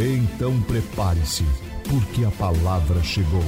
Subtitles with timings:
[0.00, 1.42] Então prepare-se,
[1.90, 3.42] porque a palavra chegou.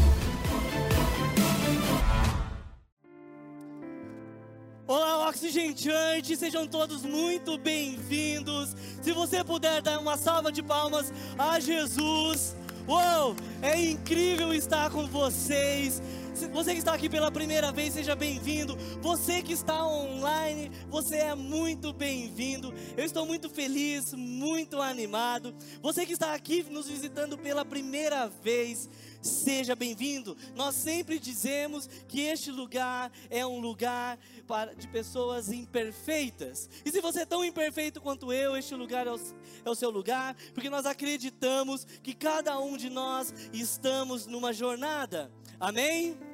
[4.85, 8.75] Olá, Church, sejam todos muito bem-vindos.
[9.01, 12.57] Se você puder dar uma salva de palmas a Jesus.
[12.89, 16.03] Uou, é incrível estar com vocês.
[16.49, 18.77] Você que está aqui pela primeira vez, seja bem-vindo.
[19.01, 22.73] Você que está online, você é muito bem-vindo.
[22.97, 25.55] Eu estou muito feliz, muito animado.
[25.83, 28.89] Você que está aqui nos visitando pela primeira vez,
[29.21, 30.37] seja bem-vindo.
[30.55, 36.69] Nós sempre dizemos que este lugar é um lugar para, de pessoas imperfeitas.
[36.85, 39.21] E se você é tão imperfeito quanto eu, este lugar é o,
[39.65, 45.31] é o seu lugar, porque nós acreditamos que cada um de nós estamos numa jornada.
[45.59, 46.30] Amém?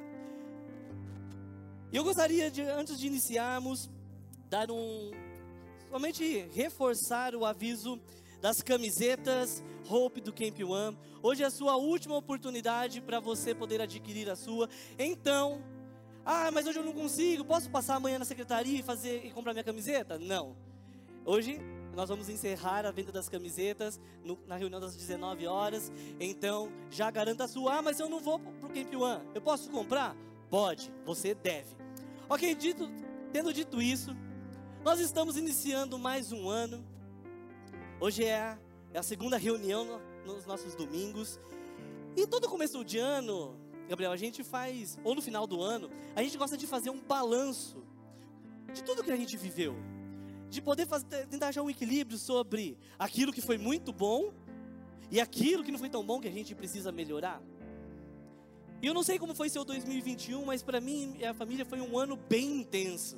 [1.89, 3.89] E eu gostaria de, antes de iniciarmos,
[4.49, 5.11] dar um.
[5.89, 7.97] somente reforçar o aviso
[8.41, 10.97] das camisetas Hope do Camp One.
[11.23, 14.69] Hoje é a sua última oportunidade para você poder adquirir a sua.
[14.99, 15.63] Então,
[16.25, 17.45] ah, mas hoje eu não consigo.
[17.45, 20.19] Posso passar amanhã na secretaria e fazer e comprar minha camiseta?
[20.19, 20.57] Não.
[21.23, 21.57] Hoje
[21.95, 25.89] nós vamos encerrar a venda das camisetas no, na reunião das 19 horas.
[26.19, 27.77] Então, já garanta a sua.
[27.77, 29.25] Ah, mas eu não vou para o Camp One.
[29.33, 30.17] Eu posso comprar?
[30.49, 31.75] Pode, você deve.
[32.29, 32.89] Ok, dito,
[33.33, 34.15] tendo dito isso,
[34.81, 36.85] nós estamos iniciando mais um ano.
[37.99, 38.59] Hoje é a,
[38.93, 41.37] é a segunda reunião no, nos nossos domingos.
[42.15, 43.59] E todo começo de ano,
[43.89, 47.01] Gabriel, a gente faz, ou no final do ano, a gente gosta de fazer um
[47.01, 47.83] balanço
[48.73, 49.75] de tudo que a gente viveu.
[50.49, 54.33] De poder fazer, tentar achar um equilíbrio sobre aquilo que foi muito bom
[55.11, 57.41] e aquilo que não foi tão bom que a gente precisa melhorar.
[58.81, 61.81] E eu não sei como foi seu 2021, mas para mim e a família foi
[61.81, 63.17] um ano bem intenso.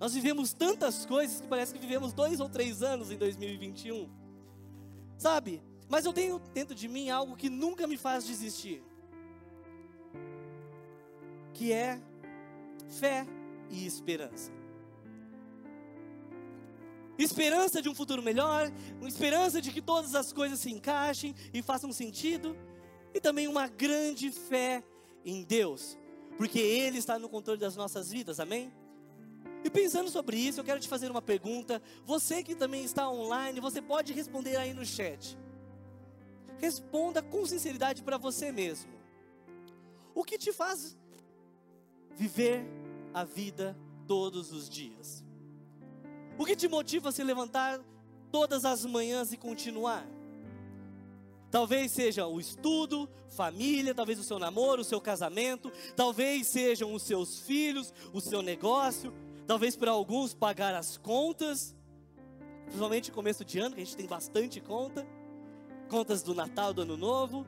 [0.00, 4.08] Nós vivemos tantas coisas que parece que vivemos dois ou três anos em 2021.
[5.16, 5.62] Sabe?
[5.88, 8.82] Mas eu tenho dentro de mim algo que nunca me faz desistir.
[11.52, 12.00] Que é
[12.88, 13.26] fé
[13.70, 14.50] e esperança.
[17.16, 18.72] Esperança de um futuro melhor,
[19.06, 22.56] esperança de que todas as coisas se encaixem e façam sentido
[23.14, 24.82] e também uma grande fé
[25.24, 25.96] em Deus,
[26.36, 28.72] porque Ele está no controle das nossas vidas, amém?
[29.64, 31.80] E pensando sobre isso, eu quero te fazer uma pergunta.
[32.04, 35.38] Você que também está online, você pode responder aí no chat.
[36.58, 38.92] Responda com sinceridade para você mesmo.
[40.14, 40.96] O que te faz
[42.14, 42.66] viver
[43.14, 43.76] a vida
[44.06, 45.24] todos os dias?
[46.36, 47.80] O que te motiva a se levantar
[48.30, 50.06] todas as manhãs e continuar?
[51.54, 57.04] Talvez seja o estudo, família, talvez o seu namoro, o seu casamento, talvez sejam os
[57.04, 59.14] seus filhos, o seu negócio,
[59.46, 61.72] talvez para alguns pagar as contas,
[62.64, 65.06] principalmente começo de ano, que a gente tem bastante conta,
[65.88, 67.46] contas do Natal, do Ano Novo,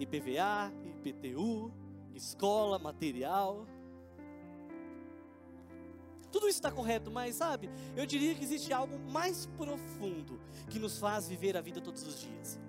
[0.00, 1.72] IPVA, IPTU,
[2.12, 3.68] escola, material.
[6.32, 10.98] Tudo isso está correto, mas sabe, eu diria que existe algo mais profundo que nos
[10.98, 12.63] faz viver a vida todos os dias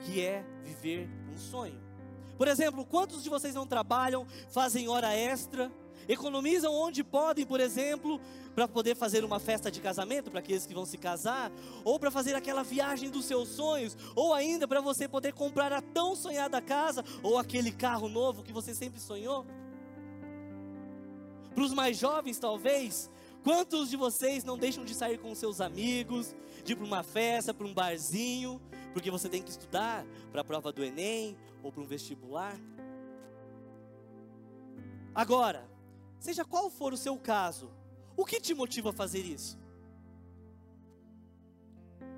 [0.00, 1.80] que é viver um sonho.
[2.36, 5.70] Por exemplo, quantos de vocês não trabalham, fazem hora extra,
[6.08, 8.20] economizam onde podem, por exemplo,
[8.54, 11.52] para poder fazer uma festa de casamento para aqueles que vão se casar,
[11.84, 15.82] ou para fazer aquela viagem dos seus sonhos, ou ainda para você poder comprar a
[15.82, 19.44] tão sonhada casa ou aquele carro novo que você sempre sonhou?
[21.54, 23.10] Para os mais jovens, talvez,
[23.42, 27.54] Quantos de vocês não deixam de sair com seus amigos, de ir para uma festa,
[27.54, 28.60] para um barzinho,
[28.92, 32.58] porque você tem que estudar para a prova do Enem ou para um vestibular?
[35.14, 35.68] Agora,
[36.18, 37.70] seja qual for o seu caso,
[38.16, 39.58] o que te motiva a fazer isso?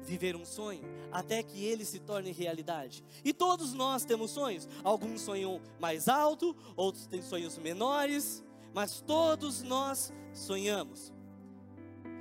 [0.02, 3.04] Viver um sonho até que ele se torne realidade.
[3.24, 4.68] E todos nós temos sonhos.
[4.82, 8.42] Alguns sonham mais alto, outros têm sonhos menores
[8.74, 11.12] mas todos nós sonhamos.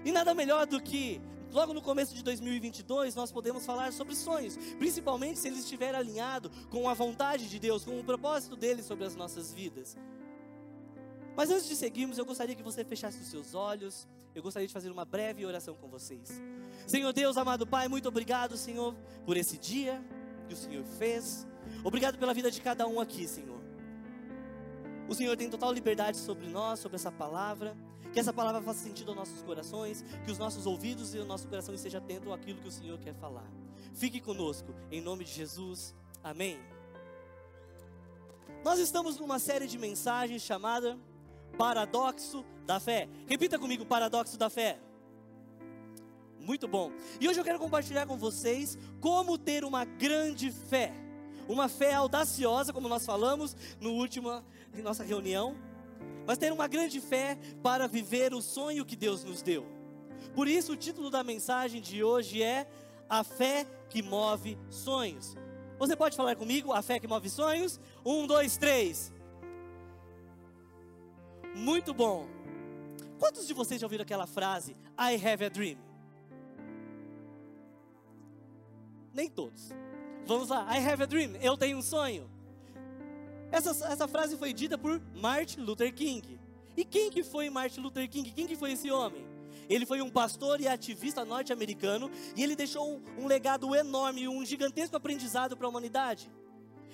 [0.04, 1.22] E nada melhor do que,
[1.52, 6.52] logo no começo de 2022, nós podemos falar sobre sonhos, principalmente se eles estiverem alinhados
[6.70, 9.98] com a vontade de Deus, com o propósito dele sobre as nossas vidas.
[11.36, 14.08] Mas antes de seguirmos, eu gostaria que você fechasse os seus olhos.
[14.36, 16.42] Eu gostaria de fazer uma breve oração com vocês.
[16.86, 18.94] Senhor Deus, amado Pai, muito obrigado, Senhor,
[19.26, 20.04] por esse dia.
[20.48, 21.48] que o Senhor fez.
[21.84, 23.62] Obrigado pela vida de cada um aqui, Senhor.
[25.08, 27.76] O Senhor tem total liberdade sobre nós, sobre essa palavra.
[28.14, 31.48] Que essa palavra faça sentido aos nossos corações, que os nossos ouvidos e o nosso
[31.48, 33.50] coração estejam atentos àquilo que o Senhor quer falar.
[33.94, 35.96] Fique conosco, em nome de Jesus.
[36.24, 36.60] Amém.
[38.64, 41.00] Nós estamos numa série de mensagens chamada
[41.58, 43.08] Paradoxo da Fé.
[43.28, 44.80] Repita comigo: Paradoxo da Fé.
[46.40, 46.92] Muito bom.
[47.20, 50.94] E hoje eu quero compartilhar com vocês como ter uma grande fé.
[51.48, 54.44] Uma fé audaciosa, como nós falamos no último
[54.74, 55.56] em nossa reunião,
[56.26, 59.66] mas ter uma grande fé para viver o sonho que Deus nos deu.
[60.34, 62.68] Por isso o título da mensagem de hoje é
[63.10, 65.36] A fé que move sonhos.
[65.78, 67.80] Você pode falar comigo, a fé que move sonhos?
[68.06, 69.12] Um, dois, três.
[71.56, 72.28] Muito bom.
[73.20, 75.78] Quantos de vocês já ouviram aquela frase, I have a dream?
[79.14, 79.70] Nem todos.
[80.26, 82.31] Vamos lá, I have a dream, eu tenho um sonho.
[83.52, 86.40] Essa, essa frase foi dita por Martin Luther King.
[86.76, 88.32] E quem que foi Martin Luther King?
[88.32, 89.26] Quem que foi esse homem?
[89.70, 94.96] Ele foi um pastor e ativista norte-americano e ele deixou um, legado enorme, um gigantesco
[94.96, 96.32] aprendizado para a humanidade.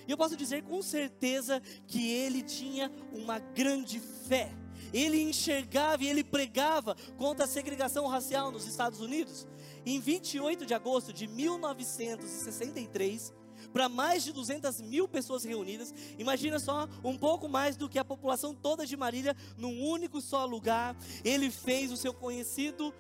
[0.08, 4.50] E eu posso dizer com certeza que ele tinha uma grande fé.
[4.94, 9.46] Ele enxergava e ele pregava contra a segregação racial nos Estados Unidos.
[9.86, 13.32] Em 28 de agosto de 1963,
[13.78, 15.94] para mais de 200 mil pessoas reunidas.
[16.18, 20.46] Imagina só, um pouco mais do que a população toda de Marília, num único só
[20.48, 20.98] lugar.
[21.24, 22.92] Ele fez o seu conhecido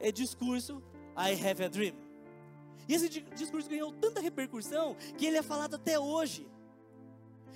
[0.00, 0.82] é, discurso,
[1.16, 1.94] I have a dream.
[2.88, 6.48] E esse discurso ganhou tanta repercussão que ele é falado até hoje.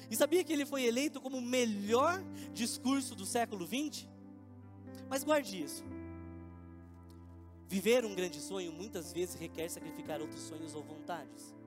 [0.09, 2.23] E sabia que ele foi eleito como o melhor
[2.53, 4.09] discurso do século 20?
[5.09, 5.83] Mas guarde isso.
[7.67, 11.58] Viver um grande sonho muitas vezes requer sacrificar outros sonhos ou vontades.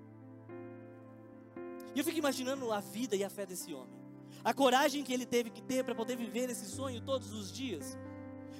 [1.93, 3.99] E eu fico imaginando a vida e a fé desse homem.
[4.43, 7.97] A coragem que ele teve que ter para poder viver esse sonho todos os dias.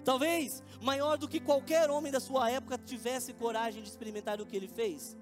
[0.04, 4.56] Talvez maior do que qualquer homem da sua época tivesse coragem de experimentar o que
[4.56, 5.18] ele fez.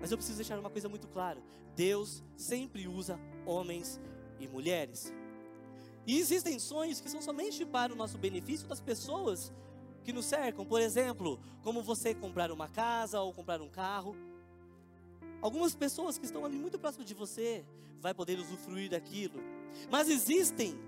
[0.00, 1.42] Mas eu preciso deixar uma coisa muito clara:
[1.74, 4.00] Deus sempre usa homens
[4.38, 5.12] e mulheres.
[6.06, 9.52] E existem sonhos que são somente para o nosso benefício das pessoas
[10.04, 10.64] que nos cercam.
[10.64, 14.16] Por exemplo, como você comprar uma casa ou comprar um carro.
[15.40, 17.64] Algumas pessoas que estão ali muito próximo de você
[18.00, 19.40] vai poder usufruir daquilo.
[19.90, 20.78] Mas existem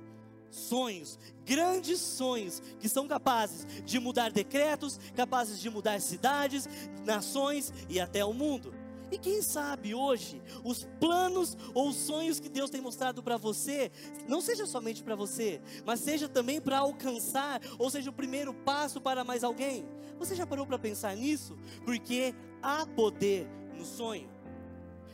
[0.50, 6.68] sonhos, grandes sonhos que são capazes de mudar decretos, capazes de mudar cidades,
[7.04, 8.74] nações e até o mundo.
[9.12, 13.90] E quem sabe hoje os planos ou os sonhos que Deus tem mostrado para você,
[14.28, 19.00] não seja somente para você, mas seja também para alcançar, ou seja, o primeiro passo
[19.00, 19.88] para mais alguém.
[20.18, 21.56] Você já parou para pensar nisso?
[21.84, 24.39] Porque há poder no sonho.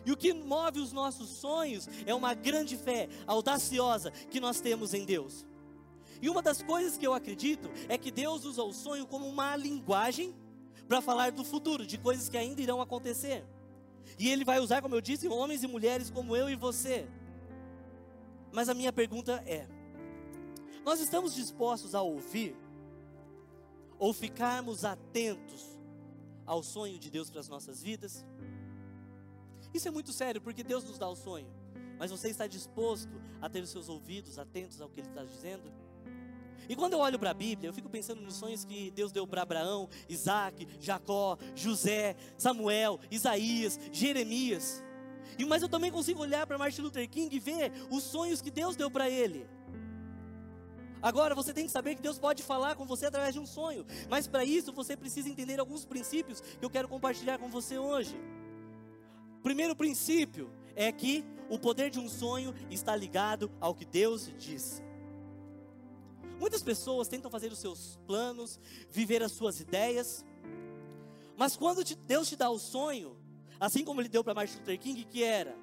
[0.07, 4.95] E o que move os nossos sonhos é uma grande fé audaciosa que nós temos
[4.95, 5.45] em Deus.
[6.23, 9.57] E uma das coisas que eu acredito é que Deus usa o sonho como uma
[9.57, 10.33] linguagem
[10.89, 13.45] para falar do futuro, de coisas que ainda irão acontecer.
[14.17, 17.09] E Ele vai usar, como eu disse, homens e mulheres como eu e você.
[18.53, 19.67] Mas a minha pergunta é:
[20.85, 22.57] nós estamos dispostos a ouvir
[23.99, 25.77] ou ficarmos atentos
[26.47, 28.25] ao sonho de Deus para as nossas vidas?
[29.77, 31.47] Isso é muito sério, porque Deus nos dá o sonho.
[31.99, 35.71] Mas você está disposto a ter os seus ouvidos atentos ao que Ele está dizendo?
[36.67, 39.27] E quando eu olho para a Bíblia, eu fico pensando nos sonhos que Deus deu
[39.27, 44.83] para Abraão, Isaac, Jacó, José, Samuel, Isaías, Jeremias.
[45.39, 48.51] E mas eu também consigo olhar para Martin Luther King e ver os sonhos que
[48.51, 49.47] Deus deu para ele.
[51.03, 53.85] Agora você tem que saber que Deus pode falar com você através de um sonho,
[54.09, 58.17] mas para isso você precisa entender alguns princípios que eu quero compartilhar com você hoje.
[59.47, 64.83] Primeiro princípio é que o poder de um sonho está ligado ao que Deus disse.
[66.41, 68.59] Muitas pessoas tentam fazer os seus planos,
[68.91, 70.25] viver as suas ideias,
[71.37, 73.17] mas quando Deus te dá o sonho,
[73.61, 75.57] assim como Ele deu para Martin Luther King, que era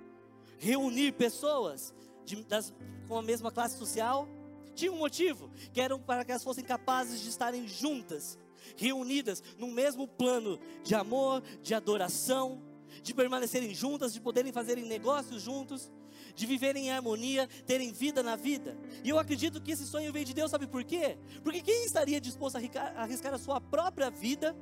[0.58, 2.74] reunir pessoas de, das,
[3.06, 4.30] com a mesma classe social,
[4.74, 8.40] tinha um motivo, que era para que elas fossem capazes de estarem juntas,
[8.78, 12.72] reunidas no mesmo plano de amor, de adoração,
[13.02, 15.92] de permanecerem juntas, de poderem fazerem negócios juntos,
[16.36, 18.78] de viverem em harmonia, terem vida na vida.
[19.04, 21.18] E eu acredito que esse sonho veio de Deus, sabe por quê?
[21.44, 24.56] Porque quem estaria disposto a arriscar a sua própria vida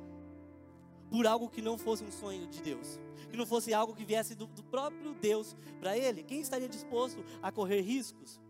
[1.10, 2.98] por algo que não fosse um sonho de Deus?
[3.30, 6.22] Que não fosse algo que viesse do, do próprio Deus para ele?
[6.22, 8.40] Quem estaria disposto a correr riscos?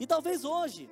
[0.00, 0.88] E talvez hoje,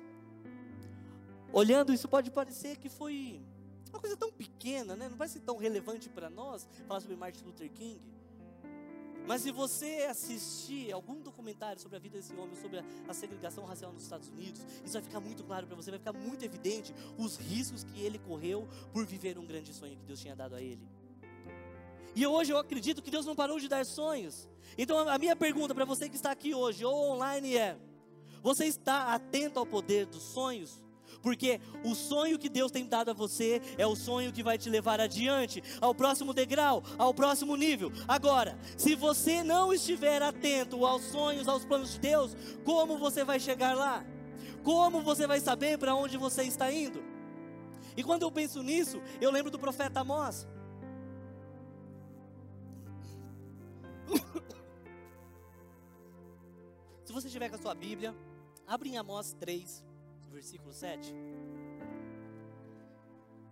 [1.53, 3.41] olhando isso, pode parecer que foi
[3.89, 5.09] uma coisa tão pequena, né?
[5.09, 7.99] Não vai ser tão relevante para nós falar sobre Martin Luther King.
[9.27, 13.65] Mas se você assistir algum documentário sobre a vida desse homem, sobre a, a segregação
[13.65, 16.95] racial nos Estados Unidos, isso vai ficar muito claro para você, vai ficar muito evidente
[17.17, 20.61] os riscos que ele correu por viver um grande sonho que Deus tinha dado a
[20.61, 20.81] ele.
[22.15, 24.49] E hoje eu acredito que Deus não parou de dar sonhos.
[24.77, 27.77] Então a minha pergunta para você que está aqui hoje ou online é:
[28.41, 30.81] você está atento ao poder dos sonhos?
[31.21, 34.69] Porque o sonho que Deus tem dado a você é o sonho que vai te
[34.69, 37.91] levar adiante, ao próximo degrau, ao próximo nível.
[38.07, 43.39] Agora, se você não estiver atento aos sonhos, aos planos de Deus, como você vai
[43.39, 44.05] chegar lá?
[44.63, 47.01] Como você vai saber para onde você está indo?
[47.95, 50.47] E quando eu penso nisso, eu lembro do profeta Amós.
[57.05, 58.15] Se você estiver com a sua Bíblia,
[58.67, 59.83] abre em Amós 3,
[60.37, 61.13] versículo 7.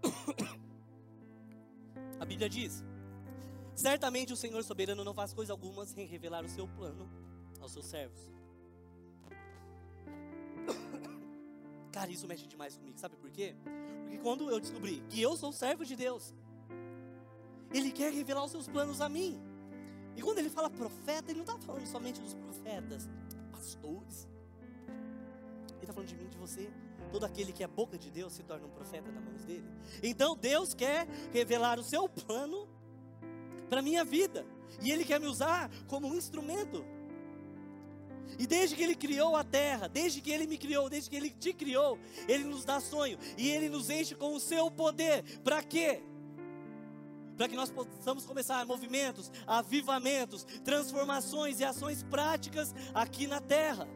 [2.20, 2.84] A Bíblia diz:
[3.74, 7.10] Certamente o Senhor soberano não faz coisa alguma sem revelar o seu plano
[7.60, 8.32] aos seus servos.
[11.92, 13.56] Cara, isso mexe demais comigo, sabe por quê?
[14.04, 16.36] Porque quando eu descobri que eu sou servo de Deus,
[17.74, 19.42] Ele quer revelar os seus planos a mim.
[20.16, 23.10] E quando ele fala profeta, ele não está falando somente dos profetas,
[23.52, 24.30] pastores,
[25.82, 26.70] está falando de mim, de você.
[27.12, 29.70] Todo aquele que é boca de Deus se torna um profeta nas mãos dele.
[30.02, 32.68] Então Deus quer revelar o seu plano
[33.70, 34.46] para a minha vida.
[34.82, 36.84] E Ele quer me usar como um instrumento.
[38.38, 41.30] E desde que Ele criou a terra, desde que Ele me criou, desde que Ele
[41.30, 45.24] te criou, Ele nos dá sonho e Ele nos enche com o seu poder.
[45.40, 46.02] Para quê?
[47.38, 53.88] Para que nós possamos começar movimentos, avivamentos, transformações e ações práticas aqui na terra.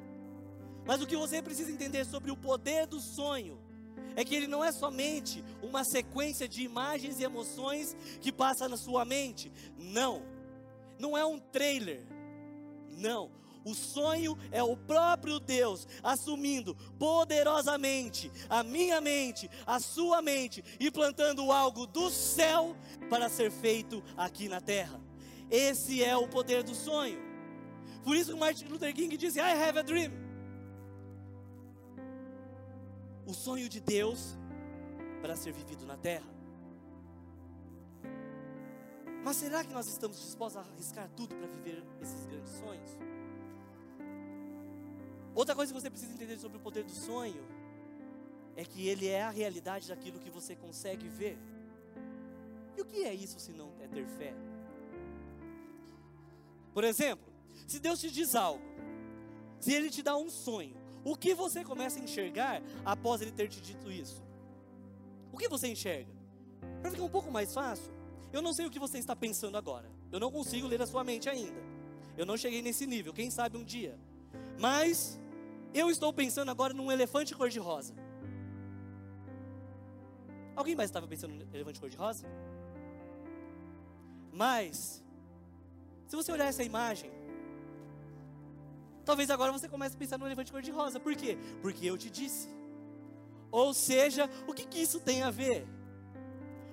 [0.90, 3.60] Mas o que você precisa entender sobre o poder do sonho
[4.16, 8.76] é que ele não é somente uma sequência de imagens e emoções que passa na
[8.76, 9.52] sua mente.
[9.78, 10.24] Não.
[10.98, 12.02] Não é um trailer.
[12.90, 13.30] Não.
[13.64, 20.90] O sonho é o próprio Deus assumindo poderosamente a minha mente, a sua mente e
[20.90, 22.76] plantando algo do céu
[23.12, 25.00] para ser feito aqui na terra.
[25.52, 27.20] Esse é o poder do sonho.
[28.04, 30.29] Por isso que Martin Luther King disse: I have a dream
[33.30, 34.36] o sonho de Deus
[35.22, 36.28] para ser vivido na terra.
[39.24, 42.90] Mas será que nós estamos dispostos a arriscar tudo para viver esses grandes sonhos?
[45.36, 47.46] Outra coisa que você precisa entender sobre o poder do sonho
[48.56, 51.38] é que ele é a realidade daquilo que você consegue ver.
[52.76, 54.34] E o que é isso se não é ter fé?
[56.74, 57.32] Por exemplo,
[57.68, 58.64] se Deus te diz algo,
[59.60, 63.48] se Ele te dá um sonho, o que você começa a enxergar após ele ter
[63.48, 64.24] te dito isso?
[65.32, 66.12] O que você enxerga?
[66.82, 67.92] Para ficar um pouco mais fácil,
[68.32, 69.90] eu não sei o que você está pensando agora.
[70.12, 71.62] Eu não consigo ler a sua mente ainda.
[72.18, 73.98] Eu não cheguei nesse nível, quem sabe um dia.
[74.60, 75.20] Mas
[75.74, 77.94] eu estou pensando agora num elefante cor-de-rosa.
[80.56, 82.28] Alguém mais estava pensando no elefante cor-de-rosa?
[84.34, 85.04] Mas,
[86.08, 87.12] se você olhar essa imagem,
[89.10, 91.00] Talvez agora você comece a pensar no elefante cor-de-rosa.
[91.00, 91.36] Por quê?
[91.64, 92.48] Porque eu te disse.
[93.50, 95.68] Ou seja, o que, que isso tem a ver?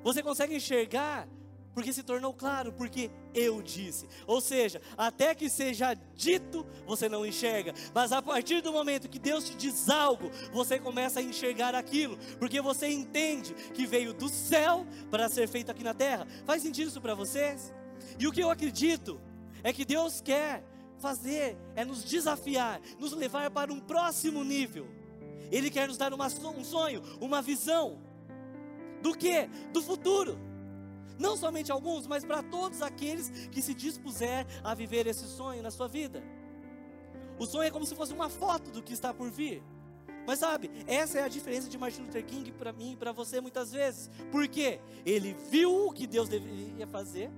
[0.03, 1.27] Você consegue enxergar
[1.73, 4.07] porque se tornou claro, porque eu disse.
[4.27, 9.19] Ou seja, até que seja dito, você não enxerga, mas a partir do momento que
[9.19, 14.29] Deus te diz algo, você começa a enxergar aquilo, porque você entende que veio do
[14.29, 16.27] céu para ser feito aqui na terra.
[16.45, 17.73] Faz sentido isso para vocês?
[18.19, 19.19] E o que eu acredito
[19.65, 20.63] é que Deus quer
[20.99, 24.89] fazer é nos desafiar, nos levar para um próximo nível.
[25.51, 28.01] Ele quer nos dar uma, um sonho, uma visão.
[29.01, 29.47] Do que?
[29.73, 30.39] Do futuro.
[31.19, 35.71] Não somente alguns, mas para todos aqueles que se dispuser a viver esse sonho na
[35.71, 36.23] sua vida.
[37.39, 39.63] O sonho é como se fosse uma foto do que está por vir.
[40.27, 43.41] Mas sabe, essa é a diferença de Martin Luther King para mim e para você
[43.41, 44.11] muitas vezes.
[44.33, 47.31] Porque ele viu o que Deus deveria fazer,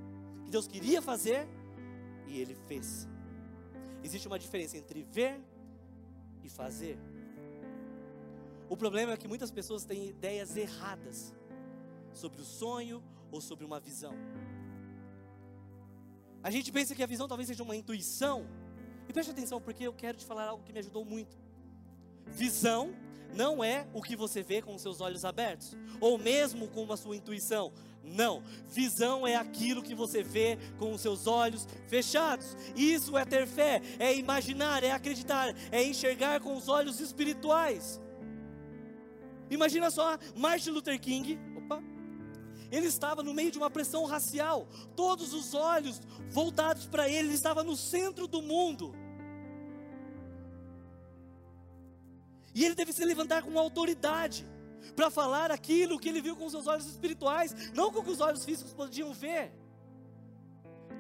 [0.45, 1.47] que Deus queria fazer,
[2.27, 3.07] e ele fez.
[4.03, 5.41] Existe uma diferença entre ver
[6.43, 6.99] e fazer.
[8.69, 11.35] O problema é que muitas pessoas têm ideias erradas
[12.13, 14.15] sobre o sonho ou sobre uma visão.
[16.43, 18.47] A gente pensa que a visão talvez seja uma intuição.
[19.09, 21.37] E preste atenção, porque eu quero te falar algo que me ajudou muito.
[22.27, 22.95] Visão
[23.35, 26.97] não é o que você vê com os seus olhos abertos, ou mesmo com a
[26.97, 27.73] sua intuição.
[28.13, 32.57] Não, visão é aquilo que você vê com os seus olhos fechados.
[32.77, 38.01] Isso é ter fé, é imaginar, é acreditar, é enxergar com os olhos espirituais.
[39.51, 41.83] Imagina só Martin Luther King, opa,
[42.71, 46.01] Ele estava no meio de uma pressão racial, todos os olhos
[46.31, 48.95] voltados para ele, ele estava no centro do mundo.
[52.55, 54.45] E ele teve que se levantar com autoridade
[54.95, 58.21] para falar aquilo que ele viu com seus olhos espirituais, não com o que os
[58.21, 59.53] olhos físicos podiam ver.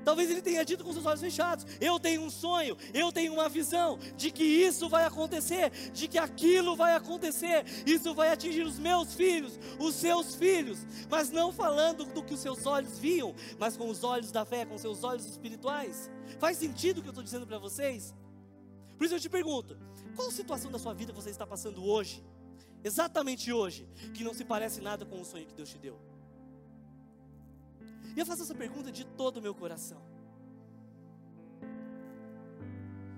[0.05, 3.49] Talvez ele tenha dito com seus olhos fechados: Eu tenho um sonho, eu tenho uma
[3.49, 8.79] visão de que isso vai acontecer, de que aquilo vai acontecer, isso vai atingir os
[8.79, 10.79] meus filhos, os seus filhos,
[11.11, 14.65] mas não falando do que os seus olhos viam, mas com os olhos da fé,
[14.65, 16.11] com seus olhos espirituais.
[16.39, 18.15] Faz sentido o que eu estou dizendo para vocês?
[18.97, 19.77] Por isso eu te pergunto:
[20.17, 22.25] qual situação da sua vida você está passando hoje,
[22.83, 25.99] exatamente hoje, que não se parece nada com o sonho que Deus te deu?
[28.17, 30.03] E eu faço essa pergunta de todo o meu coração.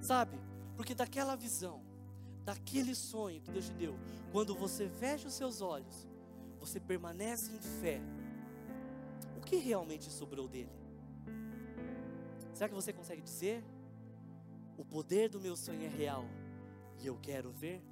[0.00, 0.38] Sabe?
[0.76, 1.82] Porque daquela visão,
[2.44, 3.98] daquele sonho que Deus te deu,
[4.32, 6.06] quando você fecha os seus olhos,
[6.58, 8.00] você permanece em fé.
[9.36, 10.70] O que realmente sobrou dele?
[12.54, 13.64] Será que você consegue dizer?
[14.76, 16.24] O poder do meu sonho é real
[16.98, 17.82] e eu quero ver?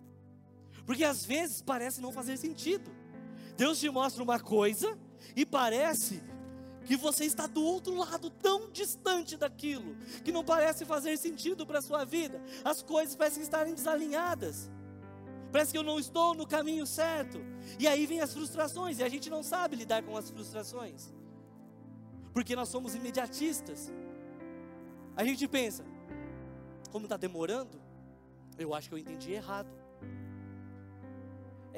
[0.86, 2.90] Porque às vezes parece não fazer sentido.
[3.56, 4.98] Deus te mostra uma coisa
[5.34, 6.22] e parece
[6.88, 9.94] que você está do outro lado, tão distante daquilo,
[10.24, 14.70] que não parece fazer sentido para a sua vida, as coisas parecem estarem desalinhadas,
[15.52, 17.40] parece que eu não estou no caminho certo,
[17.78, 21.12] e aí vem as frustrações, e a gente não sabe lidar com as frustrações,
[22.32, 23.92] porque nós somos imediatistas,
[25.14, 25.84] a gente pensa,
[26.90, 27.78] como está demorando,
[28.56, 29.68] eu acho que eu entendi errado,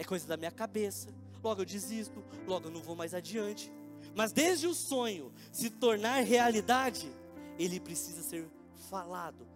[0.00, 1.12] é coisa da minha cabeça,
[1.44, 3.70] logo eu desisto, logo eu não vou mais adiante.
[4.16, 7.12] Mas desde o sonho se tornar realidade,
[7.58, 8.48] ele precisa ser
[8.88, 9.46] falado.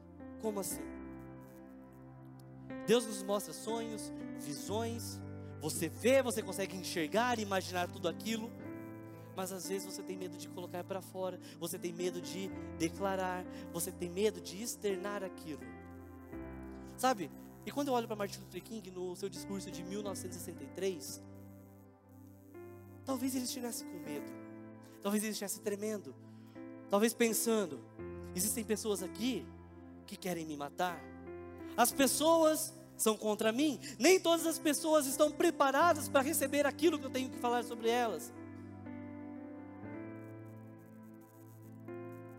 [0.42, 0.82] Como assim?
[2.86, 5.18] Deus nos mostra sonhos, visões,
[5.62, 8.52] você vê, você consegue enxergar, imaginar tudo aquilo,
[9.34, 13.46] mas às vezes você tem medo de colocar para fora, você tem medo de declarar,
[13.72, 15.62] você tem medo de externar aquilo.
[16.98, 17.30] Sabe?
[17.66, 21.22] E quando eu olho para Martin Luther King no seu discurso de 1963,
[23.04, 24.30] talvez ele estivesse com medo.
[25.02, 26.14] Talvez ele estivesse tremendo.
[26.90, 27.80] Talvez pensando:
[28.34, 29.46] existem pessoas aqui
[30.06, 31.02] que querem me matar.
[31.76, 33.80] As pessoas são contra mim.
[33.98, 37.88] Nem todas as pessoas estão preparadas para receber aquilo que eu tenho que falar sobre
[37.88, 38.32] elas.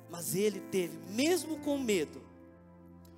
[0.09, 2.24] Mas ele teve, mesmo com medo,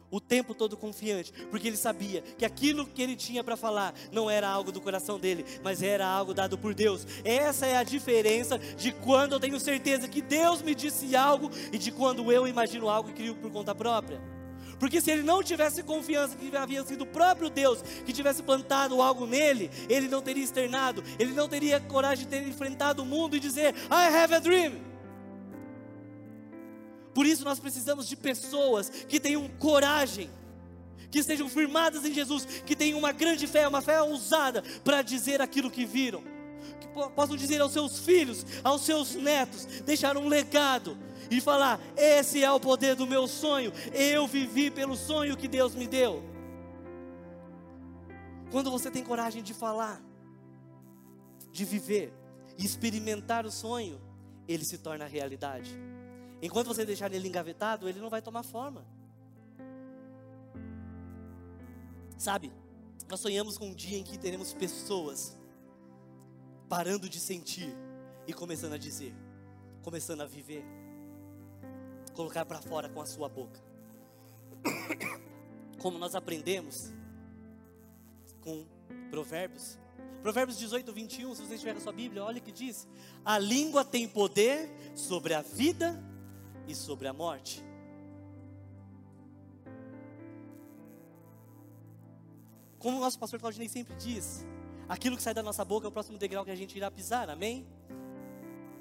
[0.10, 4.30] o tempo todo confiante, porque ele sabia que aquilo que ele tinha para falar não
[4.30, 7.06] era algo do coração dele, mas era algo dado por Deus.
[7.24, 11.78] Essa é a diferença de quando eu tenho certeza que Deus me disse algo e
[11.78, 14.22] de quando eu imagino algo e crio por conta própria.
[14.80, 19.02] Porque se ele não tivesse confiança que havia sido o próprio Deus que tivesse plantado
[19.02, 23.36] algo nele, ele não teria externado, ele não teria coragem de ter enfrentado o mundo
[23.36, 24.87] e dizer: I have a dream.
[27.18, 30.30] Por isso nós precisamos de pessoas que tenham coragem,
[31.10, 35.42] que estejam firmadas em Jesus, que tenham uma grande fé, uma fé ousada para dizer
[35.42, 36.24] aquilo que viram,
[36.80, 40.96] que possam dizer aos seus filhos, aos seus netos, deixar um legado
[41.32, 45.74] e falar: esse é o poder do meu sonho, eu vivi pelo sonho que Deus
[45.74, 46.24] me deu.
[48.52, 50.00] Quando você tem coragem de falar,
[51.52, 52.14] de viver
[52.60, 54.00] e experimentar o sonho,
[54.48, 55.76] ele se torna realidade.
[56.42, 58.86] Enquanto você deixar ele engavetado, ele não vai tomar forma.
[62.18, 62.52] Sabe,
[63.10, 65.38] nós sonhamos com um dia em que teremos pessoas
[66.68, 67.74] parando de sentir
[68.26, 69.16] e começando a dizer,
[69.82, 70.64] começando a viver,
[72.14, 73.62] colocar para fora com a sua boca.
[75.80, 76.92] Como nós aprendemos
[78.42, 78.66] com
[79.10, 79.78] Provérbios.
[80.22, 82.88] Provérbios 18, 21, se você estiver na sua Bíblia, olha o que diz:
[83.24, 86.04] A língua tem poder sobre a vida
[86.68, 87.64] e sobre a morte.
[92.78, 94.46] Como o nosso pastor Claudinei sempre diz,
[94.88, 97.30] aquilo que sai da nossa boca é o próximo degrau que a gente irá pisar,
[97.30, 97.66] amém?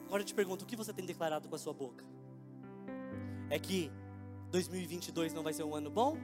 [0.07, 2.05] Agora eu te pergunto, o que você tem declarado com a sua boca?
[3.49, 3.91] É que
[4.51, 6.17] 2022 não vai ser um ano bom?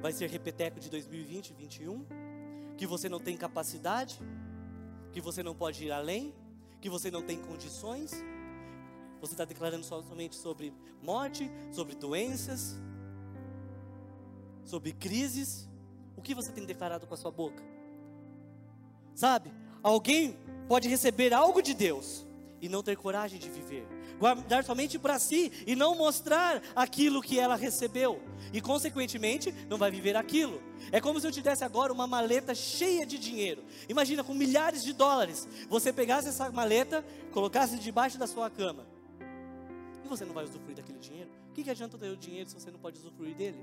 [0.00, 2.74] Vai ser repeteco de 2020 e 2021?
[2.76, 4.20] Que você não tem capacidade?
[5.12, 6.34] Que você não pode ir além?
[6.80, 8.12] Que você não tem condições?
[9.24, 10.70] Você está declarando somente sobre
[11.02, 12.76] morte, sobre doenças,
[14.66, 15.66] sobre crises.
[16.14, 17.64] O que você tem declarado com a sua boca?
[19.14, 19.50] Sabe,
[19.82, 20.36] alguém
[20.68, 22.26] pode receber algo de Deus
[22.60, 23.86] e não ter coragem de viver,
[24.18, 28.20] guardar somente para si e não mostrar aquilo que ela recebeu,
[28.52, 30.62] e consequentemente não vai viver aquilo.
[30.92, 33.64] É como se eu te desse agora uma maleta cheia de dinheiro.
[33.88, 38.86] Imagina com milhares de dólares, você pegasse essa maleta, colocasse debaixo da sua cama,
[40.04, 41.30] e você não vai usufruir daquele dinheiro.
[41.50, 43.58] O que, que adianta ter o dinheiro se você não pode usufruir dele?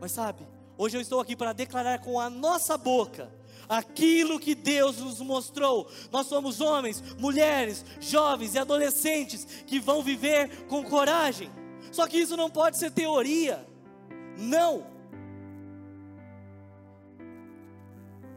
[0.00, 0.46] Mas sabe,
[0.76, 3.30] hoje eu estou aqui para declarar com a nossa boca
[3.68, 5.88] aquilo que Deus nos mostrou.
[6.10, 11.50] Nós somos homens, mulheres, jovens e adolescentes que vão viver com coragem.
[11.92, 13.66] Só que isso não pode ser teoria.
[14.36, 14.86] Não.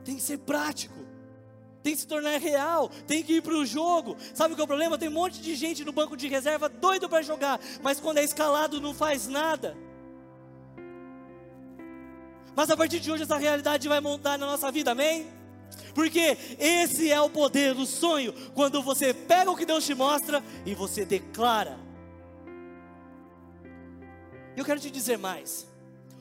[0.03, 1.06] Tem que ser prático.
[1.87, 4.17] Tem que se tornar real, tem que ir para o jogo.
[4.33, 4.97] Sabe que é o problema?
[4.97, 8.25] Tem um monte de gente no banco de reserva doido para jogar, mas quando é
[8.25, 9.77] escalado não faz nada.
[12.53, 15.27] Mas a partir de hoje essa realidade vai montar na nossa vida, amém?
[15.95, 20.43] Porque esse é o poder do sonho, quando você pega o que Deus te mostra
[20.65, 21.79] e você declara.
[24.57, 25.65] Eu quero te dizer mais.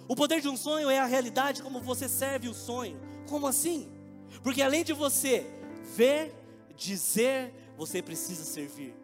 [0.07, 3.00] O poder de um sonho é a realidade como você serve o sonho.
[3.29, 3.96] Como assim?
[4.42, 5.56] Porque além de você
[5.94, 6.35] ver,
[6.77, 8.94] dizer, você precisa servir.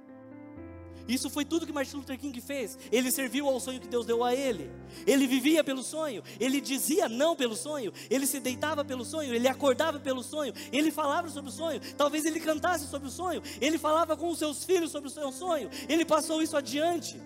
[1.08, 2.78] Isso foi tudo que Martin Luther King fez.
[2.90, 4.70] Ele serviu ao sonho que Deus deu a ele.
[5.06, 6.22] Ele vivia pelo sonho.
[6.38, 7.92] Ele dizia não pelo sonho.
[8.08, 9.34] Ele se deitava pelo sonho.
[9.34, 10.52] Ele acordava pelo sonho.
[10.72, 11.80] Ele falava sobre o sonho.
[11.96, 13.42] Talvez ele cantasse sobre o sonho.
[13.60, 15.68] Ele falava com os seus filhos sobre o seu sonho.
[15.88, 17.20] Ele passou isso adiante.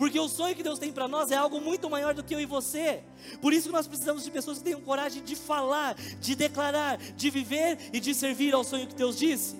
[0.00, 2.40] Porque o sonho que Deus tem para nós é algo muito maior do que eu
[2.40, 3.02] e você.
[3.38, 7.28] Por isso que nós precisamos de pessoas que tenham coragem de falar, de declarar, de
[7.28, 9.56] viver e de servir ao sonho que Deus disse.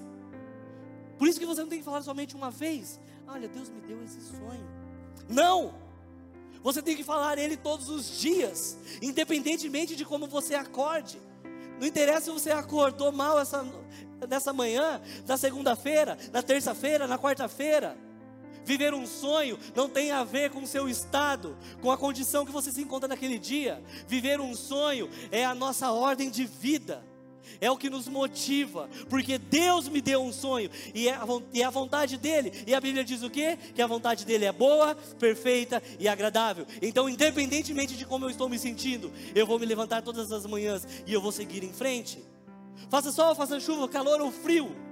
[1.19, 2.99] Por isso que você não tem que falar somente uma vez.
[3.29, 4.67] Olha, Deus me deu esse sonho.
[5.29, 5.75] Não!
[6.63, 11.21] Você tem que falar ele todos os dias, independentemente de como você acorde.
[11.79, 13.63] Não interessa se você acordou mal essa,
[14.27, 17.95] nessa manhã, na segunda-feira, na terça-feira, na quarta-feira.
[18.65, 22.53] Viver um sonho não tem a ver com o seu estado, com a condição que
[22.53, 23.83] você se encontra naquele dia.
[24.07, 27.11] Viver um sonho é a nossa ordem de vida
[27.61, 31.63] é o que nos motiva, porque Deus me deu um sonho e é, a, e
[31.63, 32.53] é a vontade dele.
[32.67, 33.59] E a Bíblia diz o quê?
[33.75, 36.67] Que a vontade dele é boa, perfeita e agradável.
[36.81, 40.87] Então, independentemente de como eu estou me sentindo, eu vou me levantar todas as manhãs
[41.07, 42.23] e eu vou seguir em frente.
[42.89, 44.90] Faça sol, faça chuva, calor ou frio.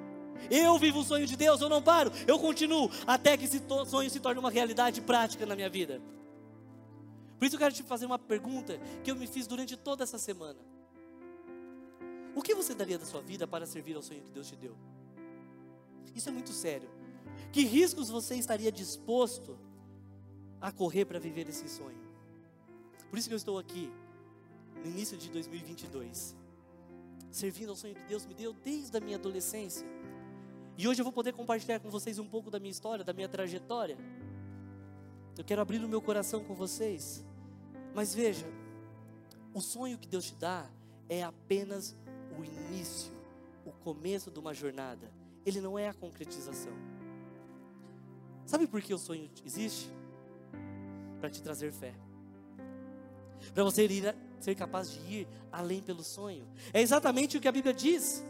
[0.50, 4.10] Eu vivo o sonho de Deus, eu não paro, eu continuo até que esse sonho
[4.10, 6.00] se torne uma realidade prática na minha vida.
[7.38, 10.18] Por isso eu quero te fazer uma pergunta que eu me fiz durante toda essa
[10.18, 10.58] semana.
[12.34, 14.76] O que você daria da sua vida para servir ao sonho que Deus te deu?
[16.14, 16.88] Isso é muito sério.
[17.52, 19.58] Que riscos você estaria disposto
[20.60, 21.98] a correr para viver esse sonho?
[23.08, 23.90] Por isso que eu estou aqui,
[24.84, 26.36] no início de 2022,
[27.30, 29.86] servindo ao sonho que Deus me deu desde a minha adolescência.
[30.78, 33.28] E hoje eu vou poder compartilhar com vocês um pouco da minha história, da minha
[33.28, 33.98] trajetória.
[35.36, 37.24] Eu quero abrir o meu coração com vocês.
[37.92, 38.46] Mas veja,
[39.52, 40.70] o sonho que Deus te dá
[41.08, 41.96] é apenas
[42.38, 43.10] o início,
[43.66, 45.10] o começo de uma jornada.
[45.44, 46.72] Ele não é a concretização.
[48.46, 49.90] Sabe por que o sonho existe?
[51.18, 51.92] Para te trazer fé.
[53.52, 56.46] Para você ir, ser capaz de ir além pelo sonho.
[56.72, 58.22] É exatamente o que a Bíblia diz.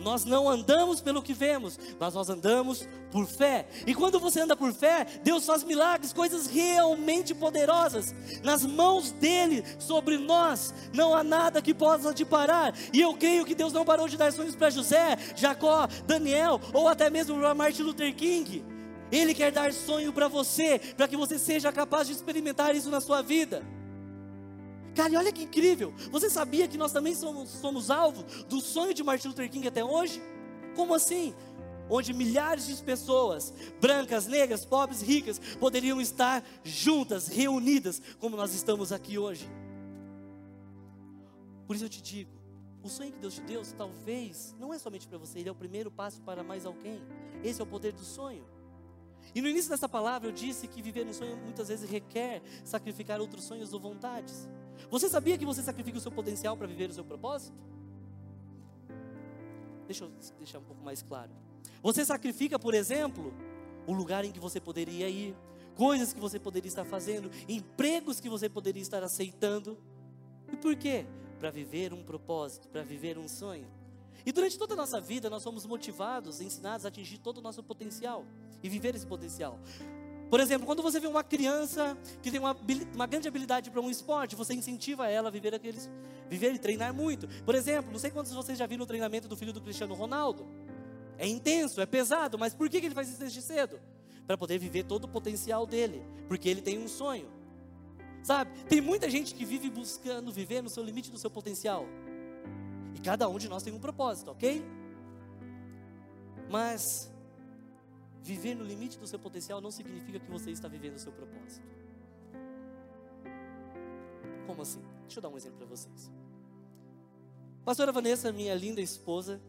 [0.00, 3.66] Nós não andamos pelo que vemos, mas nós andamos por fé.
[3.86, 9.64] E quando você anda por fé, Deus faz milagres, coisas realmente poderosas nas mãos dele
[9.78, 10.74] sobre nós.
[10.92, 12.74] Não há nada que possa te parar.
[12.92, 16.88] E eu creio que Deus não parou de dar sonhos para José, Jacó, Daniel ou
[16.88, 18.64] até mesmo para Martin Luther King.
[19.12, 23.00] Ele quer dar sonho para você, para que você seja capaz de experimentar isso na
[23.00, 23.62] sua vida.
[24.94, 25.94] Cara, e olha que incrível.
[26.10, 29.84] Você sabia que nós também somos, somos alvo do sonho de Martin Luther King até
[29.84, 30.20] hoje?
[30.74, 31.34] Como assim?
[31.88, 38.92] Onde milhares de pessoas, brancas, negras, pobres, ricas, poderiam estar juntas, reunidas, como nós estamos
[38.92, 39.48] aqui hoje.
[41.66, 42.30] Por isso eu te digo,
[42.82, 45.54] o sonho que Deus te deu, talvez, não é somente para você, ele é o
[45.54, 47.00] primeiro passo para mais alguém.
[47.44, 48.44] Esse é o poder do sonho.
[49.34, 53.20] E no início dessa palavra eu disse que viver um sonho muitas vezes requer sacrificar
[53.20, 54.48] outros sonhos ou vontades.
[54.90, 57.56] Você sabia que você sacrifica o seu potencial para viver o seu propósito?
[59.86, 61.30] Deixa eu deixar um pouco mais claro.
[61.82, 63.34] Você sacrifica, por exemplo,
[63.86, 65.36] o lugar em que você poderia ir,
[65.74, 69.76] coisas que você poderia estar fazendo, empregos que você poderia estar aceitando.
[70.52, 71.06] E por quê?
[71.38, 73.66] Para viver um propósito, para viver um sonho.
[74.24, 77.62] E durante toda a nossa vida, nós somos motivados, ensinados a atingir todo o nosso
[77.62, 78.24] potencial
[78.62, 79.58] e viver esse potencial.
[80.30, 82.56] Por exemplo, quando você vê uma criança que tem uma,
[82.94, 85.90] uma grande habilidade para um esporte, você incentiva ela a viver aqueles,
[86.28, 87.26] viver e treinar muito.
[87.44, 89.92] Por exemplo, não sei quantos de vocês já viram o treinamento do filho do Cristiano
[89.92, 90.46] Ronaldo.
[91.18, 93.80] É intenso, é pesado, mas por que ele faz isso desde cedo?
[94.24, 97.28] Para poder viver todo o potencial dele, porque ele tem um sonho.
[98.22, 98.52] Sabe?
[98.68, 101.86] Tem muita gente que vive buscando viver no seu limite do seu potencial.
[102.94, 104.64] E cada um de nós tem um propósito, ok?
[106.48, 107.10] Mas
[108.22, 111.66] viver no limite do seu potencial não significa que você está vivendo o seu propósito.
[114.46, 114.82] Como assim?
[115.02, 116.10] Deixa eu dar um exemplo para vocês.
[117.64, 119.40] Pastora Vanessa, minha linda esposa,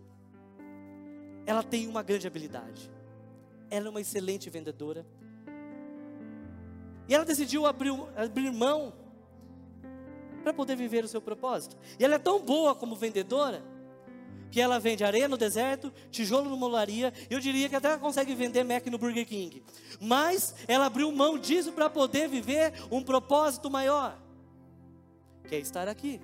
[1.45, 2.91] ela tem uma grande habilidade.
[3.69, 5.05] Ela é uma excelente vendedora.
[7.07, 8.93] E ela decidiu abrir, abrir mão
[10.43, 11.77] para poder viver o seu propósito.
[11.99, 13.63] E ela é tão boa como vendedora
[14.51, 18.35] que ela vende areia no deserto, tijolo no molaria, eu diria que até ela consegue
[18.35, 19.63] vender Mac no Burger King.
[19.99, 24.21] Mas ela abriu mão disso para poder viver um propósito maior,
[25.47, 26.19] que é estar aqui.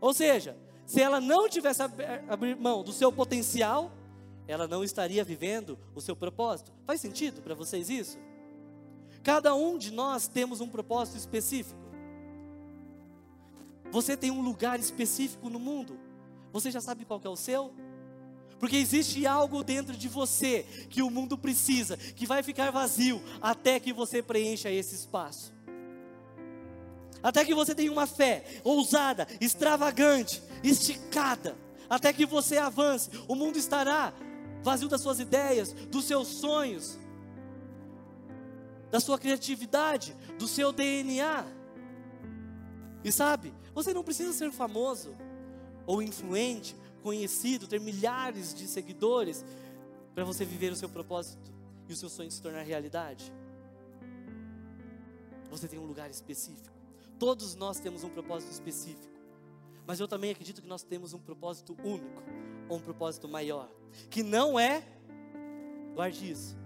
[0.00, 1.80] Ou seja, se ela não tivesse
[2.28, 3.90] abrir mão do seu potencial,
[4.46, 6.72] ela não estaria vivendo o seu propósito.
[6.86, 8.18] Faz sentido para vocês isso?
[9.22, 11.80] Cada um de nós temos um propósito específico.
[13.90, 15.98] Você tem um lugar específico no mundo.
[16.52, 17.72] Você já sabe qual é o seu?
[18.58, 23.80] Porque existe algo dentro de você que o mundo precisa, que vai ficar vazio até
[23.80, 25.52] que você preencha esse espaço.
[27.22, 31.56] Até que você tenha uma fé ousada, extravagante, esticada,
[31.88, 34.12] até que você avance, o mundo estará
[34.62, 36.98] vazio das suas ideias, dos seus sonhos,
[38.90, 41.44] da sua criatividade, do seu DNA.
[43.02, 45.16] E sabe, você não precisa ser famoso
[45.86, 49.44] ou influente, conhecido, ter milhares de seguidores
[50.14, 51.50] para você viver o seu propósito
[51.88, 53.32] e o seu sonho se tornar realidade.
[55.50, 56.74] Você tem um lugar específico.
[57.18, 59.12] Todos nós temos um propósito específico.
[59.86, 62.22] Mas eu também acredito que nós temos um propósito único,
[62.68, 63.68] ou um propósito maior,
[64.08, 64.82] que não é,
[65.94, 66.56] guarde isso,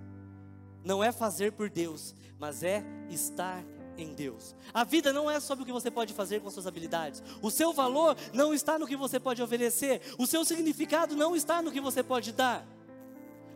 [0.84, 3.64] não é fazer por Deus, mas é estar
[3.98, 4.54] em Deus.
[4.72, 7.22] A vida não é sobre o que você pode fazer com suas habilidades.
[7.42, 10.00] O seu valor não está no que você pode oferecer.
[10.18, 12.66] O seu significado não está no que você pode dar.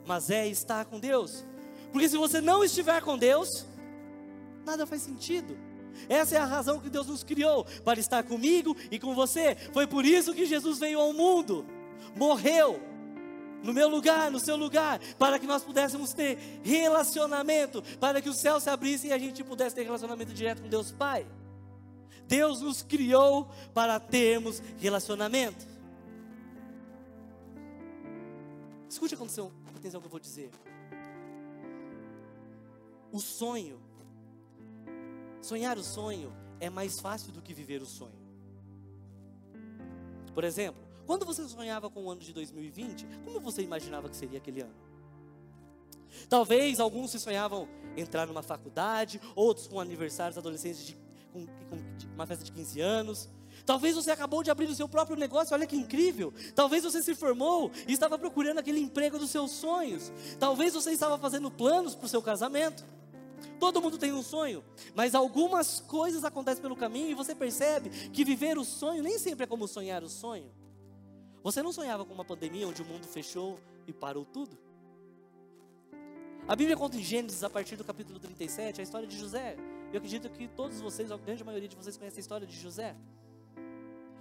[0.06, 1.44] Mas é estar com Deus.
[1.92, 3.66] Porque se você não estiver com Deus,
[4.64, 5.56] nada faz sentido.
[6.08, 9.56] Essa é a razão que Deus nos criou para estar comigo e com você.
[9.72, 11.66] Foi por isso que Jesus veio ao mundo,
[12.16, 12.89] morreu
[13.62, 18.34] no meu lugar, no seu lugar, para que nós pudéssemos ter relacionamento, para que o
[18.34, 21.26] céu se abrisse e a gente pudesse ter relacionamento direto com Deus Pai.
[22.26, 25.66] Deus nos criou para termos relacionamento.
[28.88, 30.50] Escute a atenção, atenção que eu vou dizer.
[33.12, 33.80] O sonho,
[35.42, 38.20] sonhar o sonho é mais fácil do que viver o sonho.
[40.34, 44.38] Por exemplo, quando você sonhava com o ano de 2020, como você imaginava que seria
[44.38, 44.74] aquele ano?
[46.28, 50.96] Talvez alguns se sonhavam entrar numa faculdade, outros com aniversários adolescentes de,
[51.32, 51.78] com, com
[52.14, 53.28] uma festa de 15 anos.
[53.66, 56.32] Talvez você acabou de abrir o seu próprio negócio, olha que incrível.
[56.54, 60.12] Talvez você se formou e estava procurando aquele emprego dos seus sonhos.
[60.38, 62.86] Talvez você estava fazendo planos para o seu casamento.
[63.58, 64.62] Todo mundo tem um sonho,
[64.94, 69.42] mas algumas coisas acontecem pelo caminho e você percebe que viver o sonho nem sempre
[69.42, 70.59] é como sonhar o sonho.
[71.42, 74.58] Você não sonhava com uma pandemia onde o mundo fechou e parou tudo?
[76.46, 79.56] A Bíblia conta em Gênesis, a partir do capítulo 37, a história de José.
[79.92, 82.94] Eu acredito que todos vocês, a grande maioria de vocês, conhecem a história de José.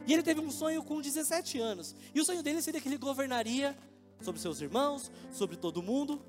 [0.08, 1.96] E ele teve um sonho com 17 anos.
[2.14, 3.78] E o sonho dele seria que ele governaria
[4.22, 6.22] sobre seus irmãos, sobre todo mundo.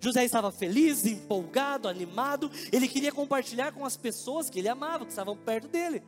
[0.00, 2.50] José estava feliz, empolgado, animado.
[2.70, 6.02] Ele queria compartilhar com as pessoas que ele amava, que estavam perto dele.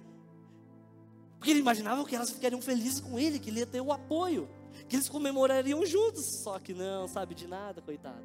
[1.40, 4.46] Porque ele imaginava que elas ficariam felizes com ele, que ele ia ter o apoio,
[4.86, 6.22] que eles comemorariam juntos.
[6.26, 8.22] Só que não, sabe de nada, coitado.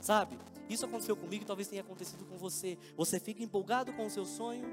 [0.00, 0.38] Sabe?
[0.68, 2.78] Isso aconteceu comigo e talvez tenha acontecido com você.
[2.96, 4.64] Você fica empolgado com o seu sonho,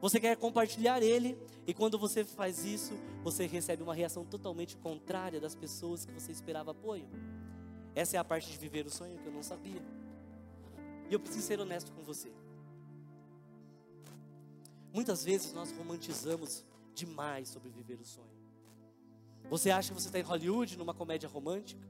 [0.00, 5.38] você quer compartilhar ele, e quando você faz isso, você recebe uma reação totalmente contrária
[5.38, 7.06] das pessoas que você esperava apoio.
[7.94, 9.82] Essa é a parte de viver o sonho que eu não sabia.
[11.10, 12.32] E eu preciso ser honesto com você.
[14.94, 18.28] Muitas vezes nós romantizamos demais sobre viver o sonho.
[19.50, 21.84] Você acha que você está em Hollywood, numa comédia romântica?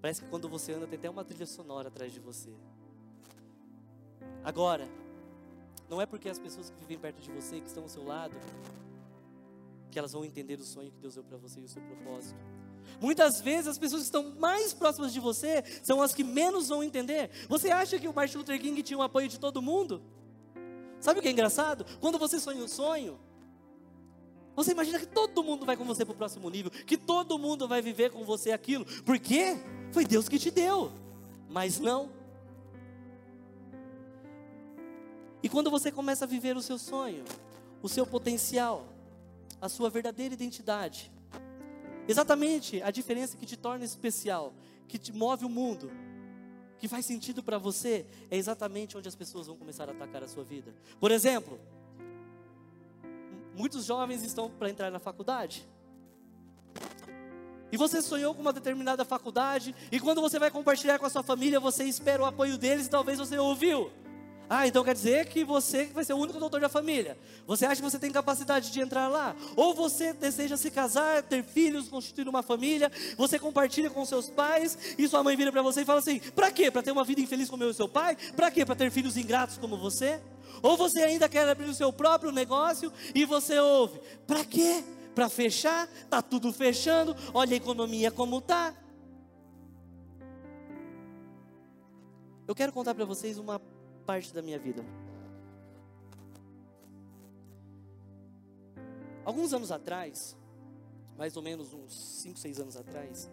[0.00, 2.48] Parece que quando você anda tem até uma trilha sonora atrás de você.
[4.42, 4.88] Agora,
[5.90, 8.34] não é porque as pessoas que vivem perto de você, que estão ao seu lado,
[9.90, 12.40] que elas vão entender o sonho que Deus deu para você e o seu propósito.
[12.98, 16.82] Muitas vezes as pessoas que estão mais próximas de você são as que menos vão
[16.82, 17.30] entender.
[17.46, 20.02] Você acha que o Martin Luther King tinha o apoio de todo mundo?
[21.00, 21.84] Sabe o que é engraçado?
[22.00, 23.18] Quando você sonha um sonho,
[24.56, 27.68] Você imagina que todo mundo vai com você para o próximo nível, que todo mundo
[27.68, 29.54] vai viver com você aquilo, porque
[29.92, 30.90] foi Deus que te deu,
[31.46, 32.10] mas não.
[35.42, 37.22] E quando você começa a viver o seu sonho,
[37.82, 38.86] o seu potencial,
[39.60, 41.12] a sua verdadeira identidade,
[42.08, 44.54] exatamente a diferença que te torna especial,
[44.88, 45.90] que te move o mundo,
[46.78, 50.28] que faz sentido para você, é exatamente onde as pessoas vão começar a atacar a
[50.28, 50.74] sua vida.
[51.00, 51.58] Por exemplo,
[53.54, 55.66] muitos jovens estão para entrar na faculdade.
[57.72, 61.22] E você sonhou com uma determinada faculdade, e quando você vai compartilhar com a sua
[61.22, 63.90] família, você espera o apoio deles, e talvez você ouviu.
[64.48, 67.18] Ah, então quer dizer que você vai ser o único doutor da família.
[67.46, 69.34] Você acha que você tem capacidade de entrar lá?
[69.56, 72.90] Ou você deseja se casar, ter filhos, constituir uma família?
[73.16, 76.52] Você compartilha com seus pais e sua mãe vira para você e fala assim: "Para
[76.52, 76.70] quê?
[76.70, 78.16] Para ter uma vida infeliz como eu e seu pai?
[78.36, 78.64] Para quê?
[78.64, 80.20] Para ter filhos ingratos como você?"
[80.62, 84.84] Ou você ainda quer abrir o seu próprio negócio e você ouve: "Para quê?
[85.12, 85.88] Para fechar?
[86.08, 87.16] Tá tudo fechando.
[87.34, 88.72] Olha a economia como tá."
[92.46, 93.60] Eu quero contar para vocês uma
[94.06, 94.84] parte da minha vida.
[99.24, 100.36] Alguns anos atrás,
[101.18, 101.92] mais ou menos uns
[102.22, 103.28] 5, 6 anos atrás,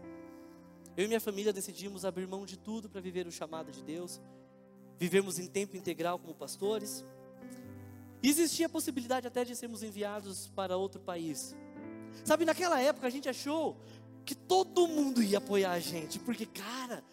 [0.97, 4.19] eu e minha família decidimos abrir mão de tudo para viver o chamado de Deus,
[4.97, 7.05] vivermos em tempo integral como pastores.
[8.23, 11.55] Existia a possibilidade até de sermos enviados para outro país.
[12.25, 13.77] Sabe, naquela época a gente achou
[14.25, 17.03] que todo mundo ia apoiar a gente, porque, cara,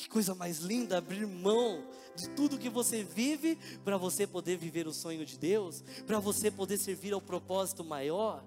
[0.00, 1.84] que coisa mais linda abrir mão
[2.16, 6.50] de tudo que você vive para você poder viver o sonho de Deus, para você
[6.50, 8.42] poder servir ao propósito maior.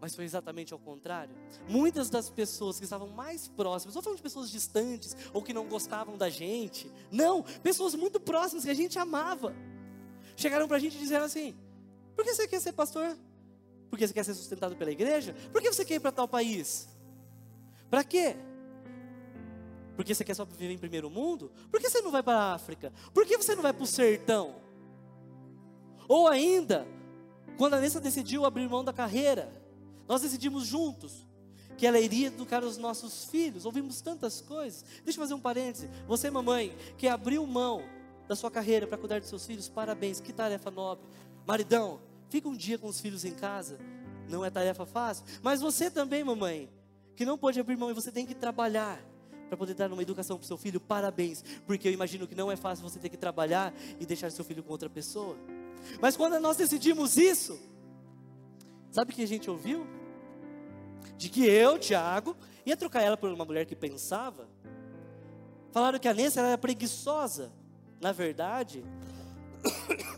[0.00, 1.34] Mas foi exatamente ao contrário.
[1.66, 5.66] Muitas das pessoas que estavam mais próximas, ou falando de pessoas distantes, ou que não
[5.66, 9.54] gostavam da gente, não, pessoas muito próximas que a gente amava,
[10.36, 11.56] chegaram para a gente e disseram assim:
[12.14, 13.16] por que você quer ser pastor?
[13.94, 15.36] Porque você quer ser sustentado pela igreja?
[15.52, 16.88] Por que você quer ir para tal país?
[17.88, 18.34] Para quê?
[19.94, 21.52] Porque você quer só viver em primeiro mundo?
[21.70, 22.92] Por que você não vai para a África?
[23.12, 24.56] Por que você não vai para o sertão?
[26.08, 26.84] Ou ainda,
[27.56, 29.48] quando a Nessa decidiu abrir mão da carreira,
[30.08, 31.24] nós decidimos juntos
[31.78, 33.64] que ela iria educar os nossos filhos.
[33.64, 34.84] Ouvimos tantas coisas.
[35.04, 35.88] Deixa eu fazer um parêntese.
[36.08, 37.84] Você, mamãe, que abriu mão
[38.26, 41.06] da sua carreira para cuidar dos seus filhos, parabéns, que tarefa nobre.
[41.46, 43.78] Maridão, Fica um dia com os filhos em casa,
[44.28, 45.24] não é tarefa fácil.
[45.42, 46.68] Mas você também, mamãe,
[47.14, 49.00] que não pode abrir mão e você tem que trabalhar
[49.48, 52.50] para poder dar uma educação para o seu filho, parabéns, porque eu imagino que não
[52.50, 55.36] é fácil você ter que trabalhar e deixar seu filho com outra pessoa.
[56.00, 57.60] Mas quando nós decidimos isso,
[58.90, 59.86] sabe o que a gente ouviu?
[61.16, 64.48] De que eu, Tiago, ia trocar ela por uma mulher que pensava.
[65.70, 67.52] Falaram que a Nessa era preguiçosa.
[68.00, 68.84] Na verdade,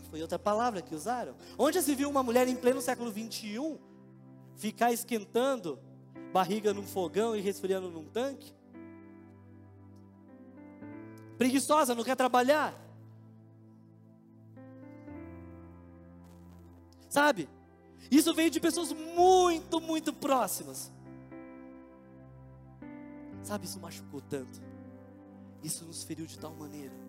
[0.09, 1.35] foi outra palavra que usaram.
[1.57, 3.77] Onde se viu uma mulher em pleno século 21
[4.55, 5.79] ficar esquentando
[6.33, 8.53] barriga num fogão e resfriando num tanque?
[11.37, 12.73] Preguiçosa, não quer trabalhar.
[17.09, 17.47] Sabe?
[18.09, 20.91] Isso veio de pessoas muito, muito próximas.
[23.43, 24.61] Sabe, isso machucou tanto.
[25.63, 27.06] Isso nos feriu de tal maneira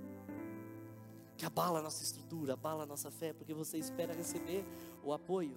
[1.38, 4.64] que abala a nossa estrutura, abala a nossa fé, porque você espera receber
[5.04, 5.56] o apoio.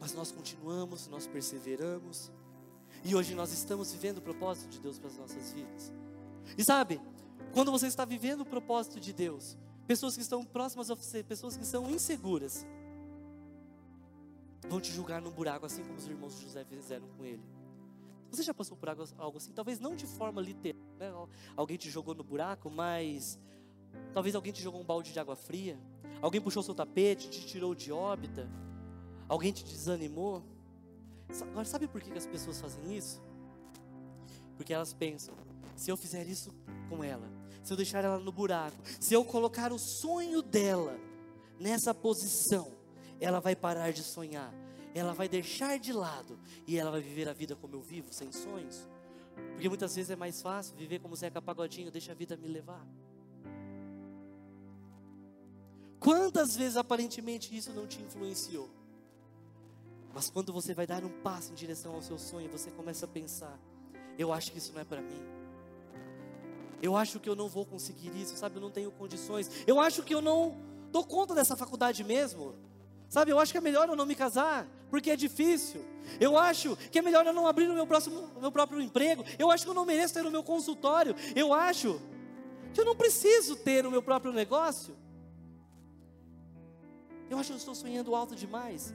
[0.00, 2.32] Mas nós continuamos, nós perseveramos,
[3.04, 5.92] e hoje nós estamos vivendo o propósito de Deus para as nossas vidas.
[6.58, 7.00] E sabe,
[7.54, 11.56] quando você está vivendo o propósito de Deus, pessoas que estão próximas a você, pessoas
[11.56, 12.66] que são inseguras,
[14.68, 17.42] vão te julgar no buraco, assim como os irmãos de José fizeram com ele.
[18.32, 19.52] Você já passou por algo assim?
[19.52, 20.71] Talvez não de forma literal,
[21.56, 23.38] alguém te jogou no buraco, mas
[24.12, 25.78] talvez alguém te jogou um balde de água fria,
[26.20, 28.48] alguém puxou seu tapete, te tirou de órbita,
[29.28, 30.42] alguém te desanimou.
[31.40, 33.22] Agora, sabe por que as pessoas fazem isso?
[34.56, 35.34] Porque elas pensam:
[35.76, 36.54] se eu fizer isso
[36.88, 37.28] com ela,
[37.62, 40.98] se eu deixar ela no buraco, se eu colocar o sonho dela
[41.58, 42.72] nessa posição,
[43.20, 44.52] ela vai parar de sonhar,
[44.94, 48.30] ela vai deixar de lado e ela vai viver a vida como eu vivo, sem
[48.32, 48.86] sonhos.
[49.52, 52.84] Porque muitas vezes é mais fácil viver como Zeca Pagodinho, deixa a vida me levar.
[56.00, 58.68] Quantas vezes aparentemente isso não te influenciou?
[60.12, 63.08] Mas quando você vai dar um passo em direção ao seu sonho, você começa a
[63.08, 63.58] pensar:
[64.18, 65.22] eu acho que isso não é para mim.
[66.82, 68.56] Eu acho que eu não vou conseguir isso, sabe?
[68.56, 69.48] Eu não tenho condições.
[69.66, 70.56] Eu acho que eu não
[70.90, 72.54] dou conta dessa faculdade mesmo.
[73.08, 75.82] Sabe, eu acho que é melhor eu não me casar, porque é difícil.
[76.20, 79.24] Eu acho que é melhor eu não abrir o meu, próximo, meu próprio emprego.
[79.38, 81.16] Eu acho que eu não mereço ter o meu consultório.
[81.34, 81.98] Eu acho
[82.74, 84.94] que eu não preciso ter o meu próprio negócio.
[87.30, 88.92] Eu acho que eu estou sonhando alto demais.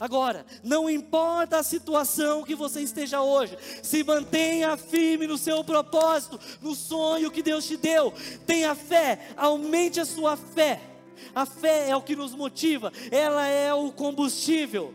[0.00, 6.40] Agora, não importa a situação que você esteja hoje, se mantenha firme no seu propósito,
[6.62, 8.14] no sonho que Deus te deu.
[8.46, 10.91] Tenha fé, aumente a sua fé.
[11.34, 14.94] A fé é o que nos motiva, ela é o combustível.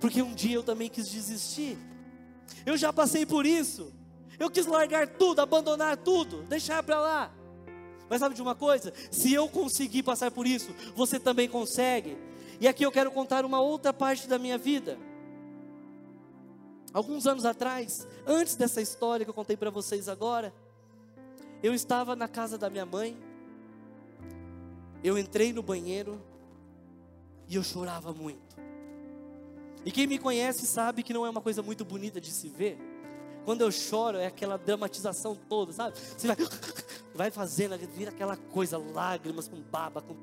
[0.00, 1.78] Porque um dia eu também quis desistir.
[2.64, 3.92] Eu já passei por isso.
[4.38, 7.32] Eu quis largar tudo, abandonar tudo, deixar para lá.
[8.08, 8.92] Mas sabe de uma coisa?
[9.10, 12.16] Se eu conseguir passar por isso, você também consegue.
[12.60, 14.98] E aqui eu quero contar uma outra parte da minha vida.
[16.92, 20.54] Alguns anos atrás, antes dessa história que eu contei para vocês agora,
[21.62, 23.16] eu estava na casa da minha mãe.
[25.06, 26.20] Eu entrei no banheiro
[27.48, 28.56] e eu chorava muito.
[29.84, 32.76] E quem me conhece sabe que não é uma coisa muito bonita de se ver.
[33.44, 35.96] Quando eu choro, é aquela dramatização toda, sabe?
[35.96, 36.36] Você vai,
[37.14, 40.16] vai fazendo, vira aquela coisa, lágrimas com baba, com.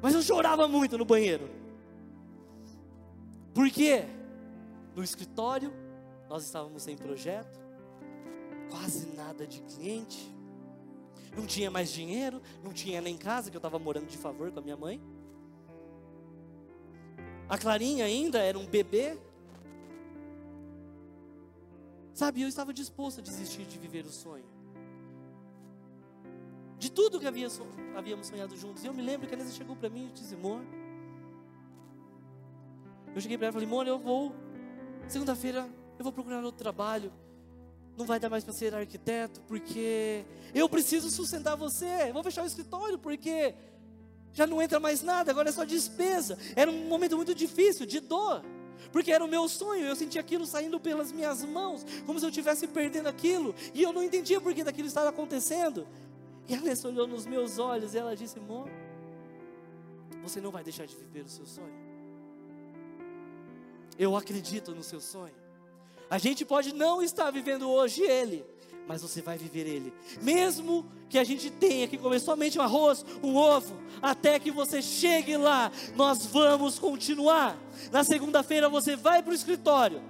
[0.00, 1.50] Mas eu chorava muito no banheiro.
[3.52, 4.04] Por quê?
[4.94, 5.72] No escritório,
[6.28, 7.58] nós estávamos sem projeto,
[8.70, 10.31] quase nada de cliente,
[11.36, 14.58] não tinha mais dinheiro, não tinha nem casa, que eu estava morando de favor com
[14.58, 15.00] a minha mãe.
[17.48, 19.18] A Clarinha ainda era um bebê.
[22.14, 24.52] Sabe, eu estava disposto a desistir de viver o sonho
[26.82, 27.46] de tudo que havia,
[27.96, 28.82] havíamos sonhado juntos.
[28.82, 30.60] E eu me lembro que a Elisa chegou para mim e disse: Amor,
[33.14, 34.34] eu cheguei para ela e falei: Amor, eu vou,
[35.06, 37.12] segunda-feira, eu vou procurar outro trabalho.
[37.96, 40.24] Não vai dar mais para ser arquiteto, porque
[40.54, 42.10] eu preciso sustentar você.
[42.12, 43.54] Vou fechar o escritório, porque
[44.32, 46.38] já não entra mais nada, agora é só despesa.
[46.56, 48.42] Era um momento muito difícil, de dor.
[48.90, 52.30] Porque era o meu sonho, eu sentia aquilo saindo pelas minhas mãos, como se eu
[52.30, 55.86] estivesse perdendo aquilo, e eu não entendia por que daquilo estava acontecendo.
[56.48, 58.68] E a Alessa olhou nos meus olhos e ela disse: Amor,
[60.22, 61.92] você não vai deixar de viver o seu sonho.
[63.98, 65.34] Eu acredito no seu sonho.
[66.12, 68.44] A gente pode não estar vivendo hoje ele,
[68.86, 69.94] mas você vai viver ele.
[70.20, 74.82] Mesmo que a gente tenha que comer somente um arroz, um ovo, até que você
[74.82, 77.56] chegue lá, nós vamos continuar.
[77.90, 80.02] Na segunda-feira você vai para o escritório.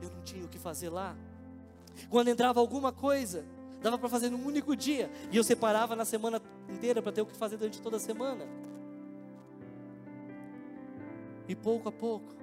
[0.00, 1.16] Eu não tinha o que fazer lá.
[2.08, 3.44] Quando entrava alguma coisa,
[3.82, 7.26] dava para fazer num único dia, e eu separava na semana inteira para ter o
[7.26, 8.46] que fazer durante toda a semana.
[11.48, 12.41] E pouco a pouco,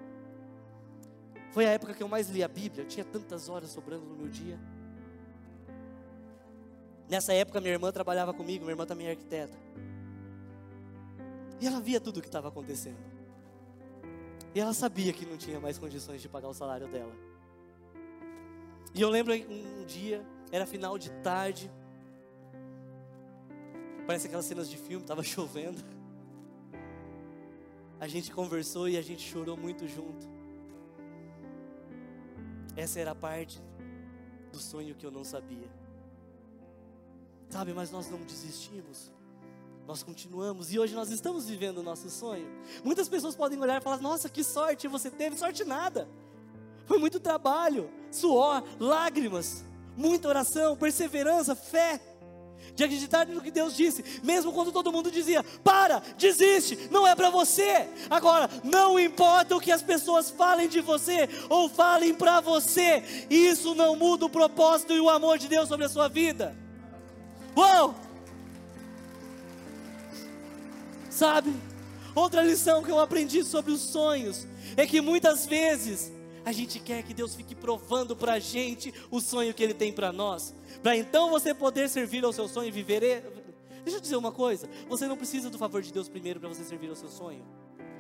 [1.52, 4.16] foi a época que eu mais li a Bíblia, eu tinha tantas horas sobrando no
[4.16, 4.60] meu dia.
[7.10, 9.58] Nessa época, minha irmã trabalhava comigo, minha irmã também é arquiteta.
[11.60, 13.00] E ela via tudo o que estava acontecendo.
[14.54, 17.14] E ela sabia que não tinha mais condições de pagar o salário dela.
[18.94, 21.72] E eu lembro um dia, era final de tarde.
[24.06, 25.84] Parece aquelas cenas de filme, estava chovendo.
[28.00, 30.39] A gente conversou e a gente chorou muito junto.
[32.80, 33.62] Essa era a parte
[34.52, 35.70] do sonho que eu não sabia.
[37.50, 39.12] Sabe, mas nós não desistimos.
[39.86, 42.48] Nós continuamos e hoje nós estamos vivendo o nosso sonho.
[42.84, 45.36] Muitas pessoas podem olhar e falar: Nossa, que sorte você teve!
[45.36, 46.08] Sorte nada.
[46.86, 49.66] Foi muito trabalho, suor, lágrimas
[50.00, 52.00] muita oração, perseverança, fé,
[52.76, 57.16] de acreditar no que Deus disse, mesmo quando todo mundo dizia: para, desiste, não é
[57.16, 57.88] para você.
[58.10, 63.76] Agora, não importa o que as pessoas falem de você ou falem para você, isso
[63.76, 66.56] não muda o propósito e o amor de Deus sobre a sua vida.
[67.56, 67.96] Uou!
[71.10, 71.54] Sabe,
[72.16, 74.48] outra lição que eu aprendi sobre os sonhos
[74.78, 76.12] é que muitas vezes
[76.46, 79.92] a gente quer que Deus fique provando para a gente o sonho que Ele tem
[79.92, 83.24] para nós, para então você poder servir ao seu sonho e viver.
[83.84, 86.64] Deixa eu dizer uma coisa: você não precisa do favor de Deus primeiro para você
[86.64, 87.46] servir ao seu sonho,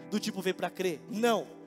[0.09, 1.01] do tipo ver para crer.
[1.09, 1.59] Não.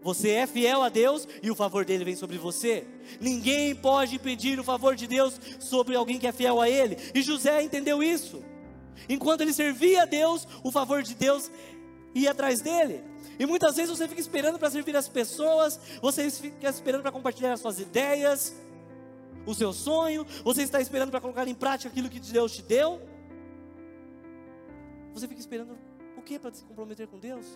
[0.00, 2.86] Você é fiel a Deus e o favor dele vem sobre você.
[3.20, 6.96] Ninguém pode impedir o favor de Deus sobre alguém que é fiel a Ele.
[7.12, 8.40] E José entendeu isso.
[9.08, 11.50] Enquanto ele servia a Deus, o favor de Deus
[12.14, 13.02] ia atrás dele.
[13.38, 17.52] E muitas vezes você fica esperando para servir as pessoas, você fica esperando para compartilhar
[17.52, 18.54] as suas ideias,
[19.46, 23.00] o seu sonho, você está esperando para colocar em prática aquilo que Deus te deu.
[25.14, 25.76] Você fica esperando
[26.16, 27.46] o que para se comprometer com Deus?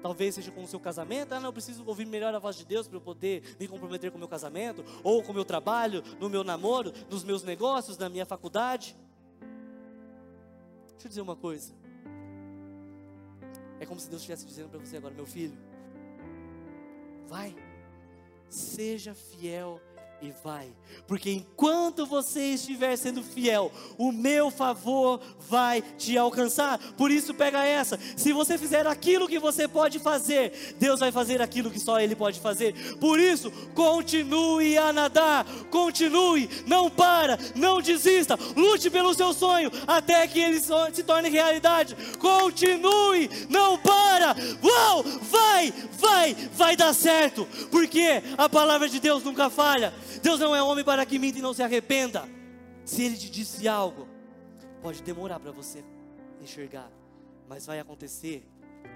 [0.00, 1.32] Talvez seja com o seu casamento.
[1.32, 4.10] Ah, não, eu preciso ouvir melhor a voz de Deus para eu poder me comprometer
[4.10, 7.98] com o meu casamento, ou com o meu trabalho, no meu namoro, nos meus negócios,
[7.98, 8.96] na minha faculdade.
[10.92, 11.72] Deixa eu dizer uma coisa.
[13.84, 15.58] É como se Deus estivesse dizendo para você agora, meu filho,
[17.28, 17.54] vai,
[18.48, 19.78] seja fiel
[20.26, 20.68] e vai,
[21.06, 26.78] porque enquanto você estiver sendo fiel, o meu favor vai te alcançar.
[26.96, 31.42] Por isso, pega essa: se você fizer aquilo que você pode fazer, Deus vai fazer
[31.42, 32.96] aquilo que só Ele pode fazer.
[32.96, 40.26] Por isso, continue a nadar, continue, não para, não desista, lute pelo seu sonho até
[40.26, 41.96] que ele se torne realidade.
[42.18, 49.50] Continue, não para, uau, vai, vai, vai dar certo, porque a palavra de Deus nunca
[49.50, 49.92] falha.
[50.22, 52.28] Deus não é homem para que minta e não se arrependa.
[52.84, 54.08] Se Ele te disse algo,
[54.82, 55.84] pode demorar para você
[56.40, 56.90] enxergar,
[57.48, 58.46] mas vai acontecer,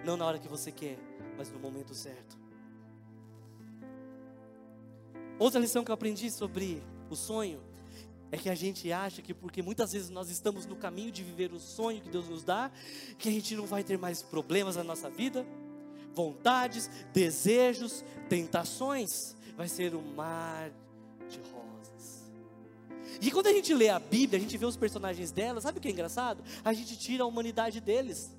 [0.04, 0.98] não na hora que você quer,
[1.36, 2.38] mas no momento certo.
[5.38, 7.62] Outra lição que eu aprendi sobre o sonho
[8.30, 11.52] é que a gente acha que porque muitas vezes nós estamos no caminho de viver
[11.52, 12.70] o sonho que Deus nos dá,
[13.16, 15.46] que a gente não vai ter mais problemas na nossa vida,
[16.14, 20.70] vontades, desejos, tentações, vai ser um mar
[21.28, 22.30] de rosas.
[23.20, 25.80] E quando a gente lê a Bíblia, a gente vê os personagens dela, sabe o
[25.80, 26.42] que é engraçado?
[26.64, 28.34] A gente tira a humanidade deles.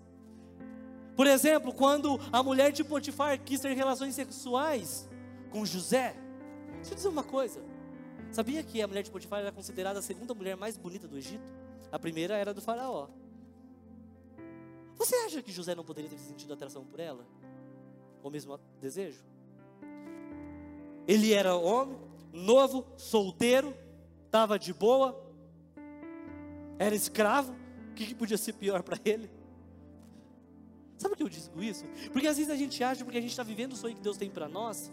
[1.15, 5.09] Por exemplo, quando a mulher de Potifar quis ter relações sexuais
[5.49, 6.15] com José.
[6.75, 7.61] Deixa eu dizer uma coisa.
[8.31, 11.51] Sabia que a mulher de Potifar era considerada a segunda mulher mais bonita do Egito?
[11.91, 13.07] A primeira era do faraó.
[14.97, 17.25] Você acha que José não poderia ter sentido atração por ela?
[18.21, 19.23] Ou mesmo desejo?
[21.07, 21.97] Ele era homem,
[22.31, 23.75] novo, solteiro,
[24.25, 25.19] estava de boa,
[26.77, 27.53] era escravo,
[27.91, 29.29] o que, que podia ser pior para ele?
[30.97, 31.85] Sabe por que eu digo isso?
[32.11, 34.17] Porque às vezes a gente acha, porque a gente está vivendo o sonho que Deus
[34.17, 34.91] tem para nós,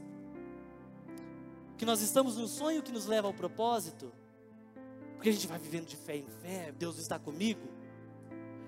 [1.76, 4.12] que nós estamos no sonho que nos leva ao propósito,
[5.14, 7.68] porque a gente vai vivendo de fé em fé, Deus está comigo,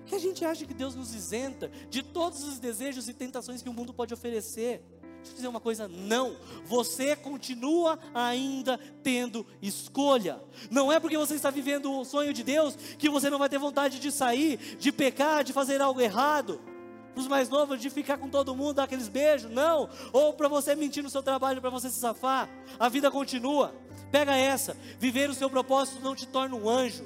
[0.05, 3.69] que a gente acha que Deus nos isenta de todos os desejos e tentações que
[3.69, 4.83] o mundo pode oferecer.
[5.19, 10.41] Deixa eu dizer uma coisa: não, você continua ainda tendo escolha.
[10.69, 13.57] Não é porque você está vivendo o sonho de Deus que você não vai ter
[13.57, 16.61] vontade de sair, de pecar, de fazer algo errado.
[17.15, 19.89] Os mais novos, de ficar com todo mundo, dar aqueles beijos, não.
[20.13, 22.49] Ou para você mentir no seu trabalho, para você se safar.
[22.79, 23.75] A vida continua.
[24.11, 27.05] Pega essa: viver o seu propósito não te torna um anjo.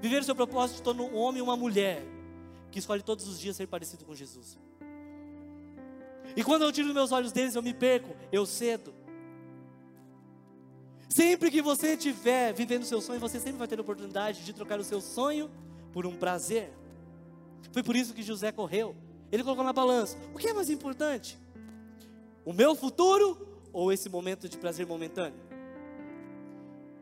[0.00, 2.02] Viver o seu propósito te torna um homem e uma mulher
[2.70, 4.58] que escolhe todos os dias ser parecido com Jesus.
[6.36, 8.94] E quando eu tiro meus olhos deles, eu me perco, eu cedo.
[11.08, 14.52] Sempre que você estiver vivendo o seu sonho, você sempre vai ter a oportunidade de
[14.52, 15.50] trocar o seu sonho
[15.92, 16.70] por um prazer.
[17.72, 18.94] Foi por isso que José correu.
[19.32, 21.38] Ele colocou na balança: o que é mais importante?
[22.44, 25.38] O meu futuro ou esse momento de prazer momentâneo?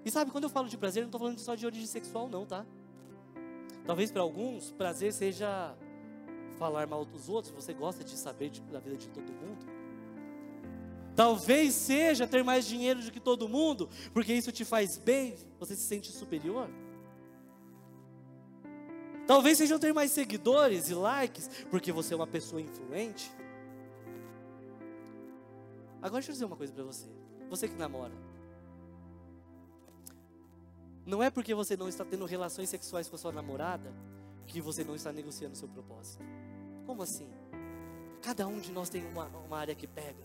[0.04, 2.46] E sabe, quando eu falo de prazer, não estou falando só de origem sexual, não,
[2.46, 2.64] tá?
[3.84, 5.74] Talvez para alguns, prazer seja
[6.56, 9.66] falar mal dos outros, você gosta de saber de, da vida de todo mundo.
[11.14, 15.74] Talvez seja ter mais dinheiro do que todo mundo, porque isso te faz bem, você
[15.74, 16.68] se sente superior.
[19.26, 23.32] Talvez seja ter mais seguidores e likes, porque você é uma pessoa influente.
[25.96, 27.08] Agora deixa eu dizer uma coisa para você.
[27.48, 28.12] Você que namora.
[31.04, 33.92] Não é porque você não está tendo relações sexuais com a sua namorada
[34.46, 36.24] que você não está negociando o seu propósito.
[36.86, 37.28] Como assim?
[38.22, 40.24] Cada um de nós tem uma, uma área que pega.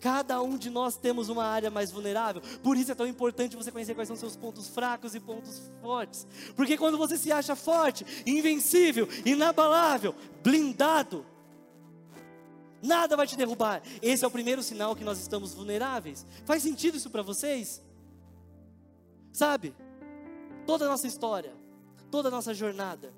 [0.00, 2.42] Cada um de nós temos uma área mais vulnerável.
[2.62, 6.26] Por isso é tão importante você conhecer quais são seus pontos fracos e pontos fortes.
[6.56, 11.24] Porque quando você se acha forte, invencível, inabalável, blindado,
[12.82, 13.82] nada vai te derrubar.
[14.00, 16.26] Esse é o primeiro sinal que nós estamos vulneráveis.
[16.44, 17.82] Faz sentido isso para vocês?
[19.32, 19.74] Sabe?
[20.66, 21.54] Toda a nossa história,
[22.10, 23.12] toda a nossa jornada,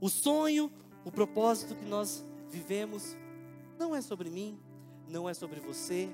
[0.00, 0.70] o sonho,
[1.04, 3.16] o propósito que nós vivemos
[3.78, 4.58] não é sobre mim,
[5.08, 6.08] não é sobre você,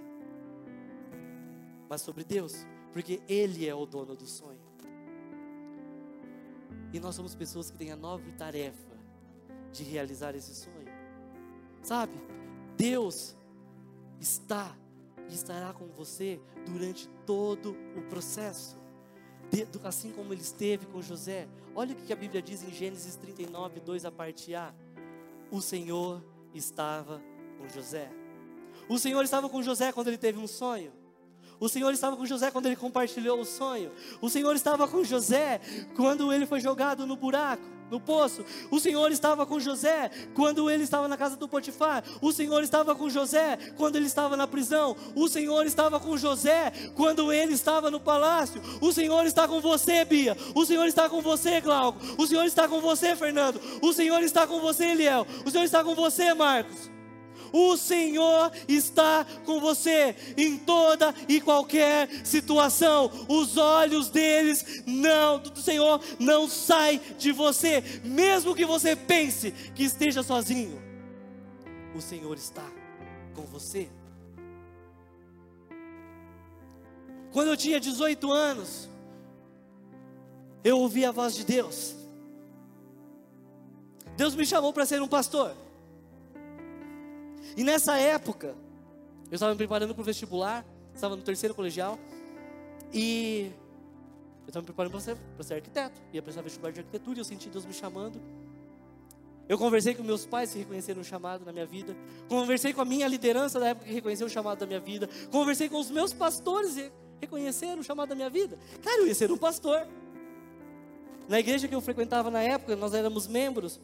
[1.89, 4.61] mas sobre Deus, porque Ele é o dono do sonho.
[6.93, 8.99] E nós somos pessoas que têm a nobre tarefa
[9.73, 10.89] de realizar esse sonho.
[11.83, 12.15] Sabe?
[12.77, 13.37] Deus
[14.19, 14.77] está
[15.29, 18.80] e estará com você durante todo o processo
[19.85, 21.49] assim como ele esteve com José.
[21.75, 24.73] Olha o que a Bíblia diz em Gênesis 39, 2 a parte A.
[25.51, 26.23] O Senhor
[26.55, 27.23] estava
[27.59, 28.11] com José.
[28.89, 30.93] O Senhor estava com José quando ele teve um sonho.
[31.61, 33.93] O Senhor estava com José quando ele compartilhou o sonho.
[34.21, 35.61] O Senhor estava com José
[35.95, 38.45] quando ele foi jogado no buraco, no poço.
[38.71, 42.05] O Senhor estava com José quando ele estava na casa do Potifar.
[42.21, 44.97] O Senhor estava com José quando ele estava na prisão.
[45.15, 48.61] O Senhor estava com José quando ele estava no palácio.
[48.81, 50.37] O Senhor está com você, Bia.
[50.55, 51.99] O Senhor está com você, Glauco.
[52.17, 53.61] O Senhor está com você, Fernando.
[53.83, 55.27] O Senhor está com você, Eliel.
[55.45, 57.00] O Senhor está com você, Marcos.
[57.53, 63.11] O Senhor está com você em toda e qualquer situação.
[63.29, 69.85] Os olhos deles não do Senhor não sai de você, mesmo que você pense que
[69.85, 70.81] esteja sozinho.
[71.95, 72.67] O Senhor está
[73.35, 73.89] com você.
[77.33, 78.89] Quando eu tinha 18 anos,
[80.65, 81.95] eu ouvi a voz de Deus.
[84.17, 85.57] Deus me chamou para ser um pastor.
[87.57, 88.55] E nessa época,
[89.31, 91.99] eu estava me preparando para o vestibular, estava no terceiro colegial,
[92.93, 93.53] e
[94.43, 97.25] eu estava me preparando para ser, ser arquiteto, ia prestar vestibular de arquitetura, e eu
[97.25, 98.21] senti Deus me chamando.
[99.49, 101.97] Eu conversei com meus pais que reconheceram o chamado na minha vida,
[102.29, 105.69] conversei com a minha liderança da época que reconheceu o chamado da minha vida, conversei
[105.69, 108.57] com os meus pastores que reconheceram o chamado da minha vida.
[108.83, 109.87] Cara, eu ia ser um pastor.
[111.29, 113.81] Na igreja que eu frequentava na época, nós éramos membros.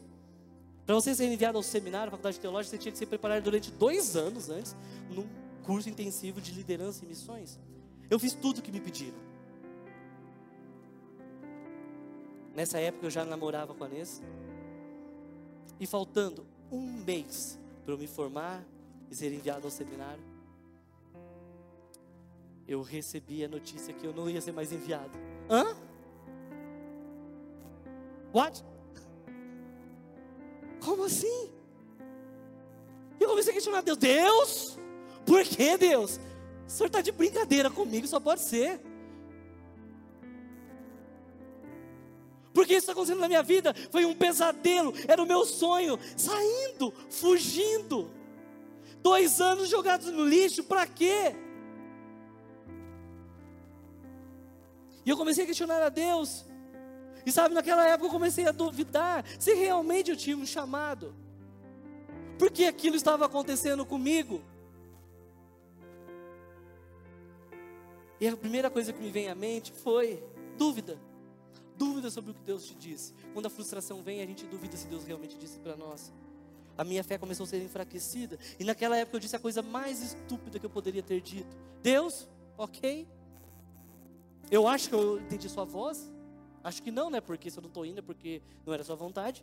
[0.87, 4.15] Para você ser enviado ao seminário, faculdade teológica, você tinha que se preparar durante dois
[4.15, 4.73] anos antes,
[5.09, 5.27] num
[5.65, 7.59] curso intensivo de liderança e missões.
[8.09, 9.17] Eu fiz tudo o que me pediram.
[12.55, 14.23] Nessa época eu já namorava com a Nessa.
[15.77, 18.63] E faltando um mês para eu me formar
[19.11, 20.23] e ser enviado ao seminário,
[22.65, 25.19] eu recebi a notícia que eu não ia ser mais enviado.
[25.49, 25.75] Hã?
[28.33, 28.63] What?
[30.87, 31.49] Como assim?
[33.19, 33.97] E eu comecei a questionar Deus.
[33.97, 34.79] Deus?
[35.25, 36.17] Por que Deus?
[36.65, 38.79] O senhor está de brincadeira comigo, só pode ser.
[42.53, 46.93] Porque isso está acontecendo na minha vida foi um pesadelo, era o meu sonho, saindo,
[47.09, 48.09] fugindo.
[49.01, 51.35] Dois anos jogados no lixo, para quê?
[55.05, 56.46] E eu comecei a questionar a Deus.
[57.27, 61.13] E sabe, naquela época eu comecei a duvidar se realmente eu tinha um chamado.
[62.39, 64.41] Porque aquilo estava acontecendo comigo.
[68.17, 70.23] E a primeira coisa que me vem à mente foi
[70.57, 70.97] dúvida.
[71.75, 73.13] Dúvida sobre o que Deus te disse.
[73.33, 76.13] Quando a frustração vem, a gente duvida se Deus realmente disse para nós.
[76.77, 78.39] A minha fé começou a ser enfraquecida.
[78.57, 82.25] E naquela época eu disse a coisa mais estúpida que eu poderia ter dito: Deus,
[82.57, 83.05] ok.
[84.49, 86.09] Eu acho que eu entendi sua voz.
[86.67, 87.21] Acho que não, né?
[87.21, 89.41] Porque se eu não estou indo é porque não era sua vontade.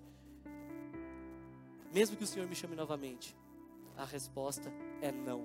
[1.90, 3.34] Mesmo que o Senhor me chame novamente,
[3.96, 4.70] a resposta
[5.00, 5.42] é não.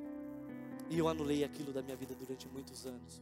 [0.90, 3.22] E eu anulei aquilo da minha vida durante muitos anos.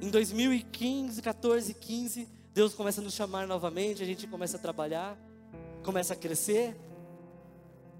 [0.00, 5.18] Em 2015, 14, 15, Deus começa a nos chamar novamente, a gente começa a trabalhar,
[5.82, 6.76] começa a crescer.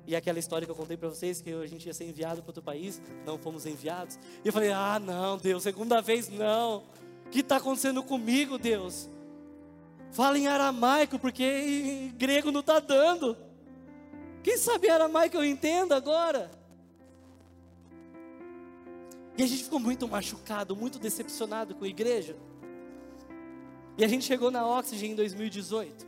[0.06, 2.50] E aquela história que eu contei para vocês, que a gente ia ser enviado para
[2.50, 4.16] outro país, não fomos enviados.
[4.44, 6.84] E eu falei: ah, não, Deus, segunda vez não.
[7.30, 9.08] Que está acontecendo comigo, Deus?
[10.12, 13.36] Fala em aramaico, porque em grego não está dando.
[14.42, 16.50] Quem sabe aramaico eu entendo agora?
[19.36, 22.36] E a gente ficou muito machucado, muito decepcionado com a igreja.
[23.98, 26.06] E a gente chegou na Oxygen em 2018.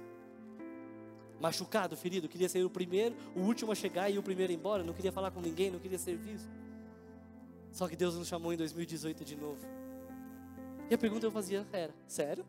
[1.41, 4.59] Machucado, ferido, queria ser o primeiro, o último a chegar e o primeiro a ir
[4.59, 4.83] embora.
[4.83, 6.49] Não queria falar com ninguém, não queria ser visto.
[7.71, 9.78] Só que Deus nos chamou em 2018 de novo.
[10.91, 12.45] E a pergunta que eu fazia era: sério?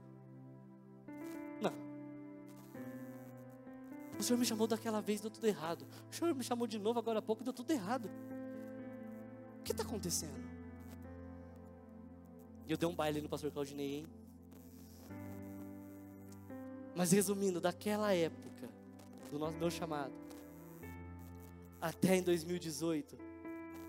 [1.62, 1.74] Não.
[4.18, 5.86] O Senhor me chamou daquela vez, deu tudo errado.
[6.12, 8.10] O Senhor me chamou de novo agora há pouco, deu tudo errado.
[9.60, 10.50] O que está acontecendo?
[12.68, 14.08] E eu dei um baile no pastor Claudinei, hein?
[16.96, 18.70] Mas resumindo, daquela época,
[19.32, 20.14] do nosso meu chamado,
[21.82, 23.18] até em 2018,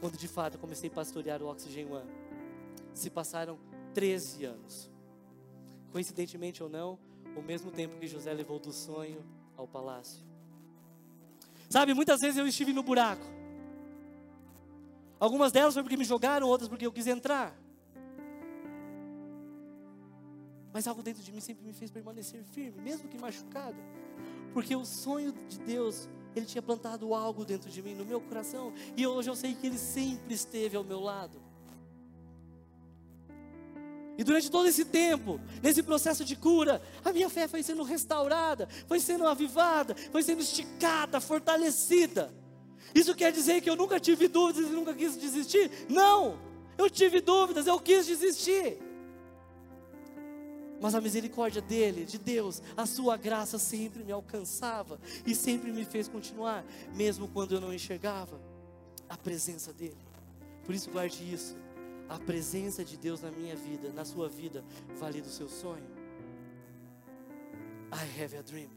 [0.00, 2.10] quando de fato comecei a pastorear o Oxygen One,
[2.94, 3.58] se passaram
[3.94, 4.90] 13 anos.
[5.92, 6.98] Coincidentemente ou não,
[7.36, 9.24] o mesmo tempo que José levou do sonho
[9.56, 10.24] ao palácio.
[11.68, 13.24] Sabe, muitas vezes eu estive no buraco.
[15.18, 17.54] Algumas delas foi porque me jogaram, outras porque eu quis entrar.
[20.72, 23.76] Mas algo dentro de mim sempre me fez permanecer firme, mesmo que machucado.
[24.52, 28.72] Porque o sonho de Deus, Ele tinha plantado algo dentro de mim, no meu coração.
[28.96, 31.49] E hoje eu sei que Ele sempre esteve ao meu lado.
[34.20, 38.68] E durante todo esse tempo, nesse processo de cura, a minha fé foi sendo restaurada,
[38.86, 42.30] foi sendo avivada, foi sendo esticada, fortalecida.
[42.94, 45.70] Isso quer dizer que eu nunca tive dúvidas e nunca quis desistir?
[45.88, 46.38] Não!
[46.76, 48.76] Eu tive dúvidas, eu quis desistir.
[50.82, 55.86] Mas a misericórdia dele, de Deus, a sua graça sempre me alcançava e sempre me
[55.86, 56.62] fez continuar,
[56.94, 58.38] mesmo quando eu não enxergava
[59.08, 59.96] a presença dele.
[60.66, 61.56] Por isso, guarde isso
[62.10, 64.64] a presença de Deus na minha vida, na sua vida,
[64.98, 65.86] vale do seu sonho.
[67.92, 68.68] I have a dream.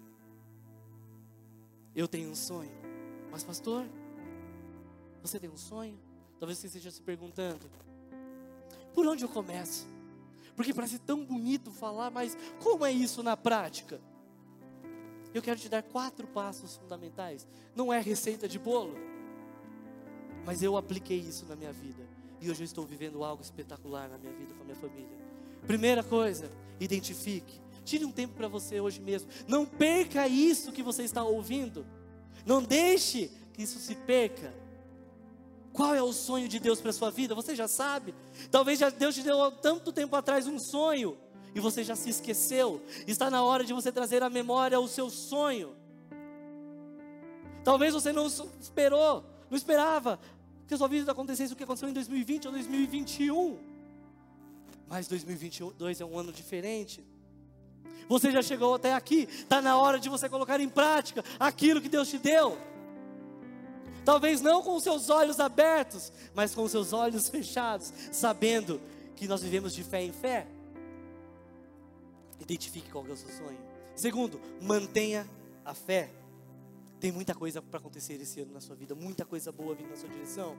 [1.95, 2.71] Eu tenho um sonho.
[3.31, 3.88] Mas, pastor,
[5.19, 5.99] você tem um sonho?
[6.39, 7.67] Talvez você esteja se perguntando:
[8.93, 9.88] por onde eu começo?
[10.55, 13.99] Porque parece tão bonito falar, mas como é isso na prática?
[15.34, 17.47] Eu quero te dar quatro passos fundamentais.
[17.75, 18.93] Não é receita de bolo,
[20.45, 22.12] mas eu apliquei isso na minha vida.
[22.43, 25.17] E hoje eu estou vivendo algo espetacular na minha vida com a minha família.
[25.65, 27.61] Primeira coisa, identifique.
[27.85, 29.29] Tire um tempo para você hoje mesmo.
[29.47, 31.85] Não perca isso que você está ouvindo.
[32.45, 34.53] Não deixe que isso se perca.
[35.71, 37.33] Qual é o sonho de Deus para a sua vida?
[37.33, 38.13] Você já sabe.
[38.51, 41.17] Talvez já Deus te deu há tanto tempo atrás um sonho
[41.55, 42.81] e você já se esqueceu.
[43.07, 45.77] Está na hora de você trazer à memória o seu sonho.
[47.63, 50.19] Talvez você não esperou, não esperava
[50.74, 53.57] que sua vida acontecesse o que aconteceu em 2020 ou 2021.
[54.88, 57.03] Mas 2022 é um ano diferente.
[58.09, 61.88] Você já chegou até aqui, está na hora de você colocar em prática aquilo que
[61.88, 62.57] Deus te deu.
[64.03, 68.82] Talvez não com os seus olhos abertos, mas com os seus olhos fechados, sabendo
[69.15, 70.47] que nós vivemos de fé em fé.
[72.41, 73.59] Identifique qual é o seu sonho.
[73.95, 75.30] Segundo, mantenha
[75.63, 76.09] a fé.
[77.03, 79.97] Tem muita coisa para acontecer esse ano na sua vida, muita coisa boa vindo na
[79.97, 80.55] sua direção.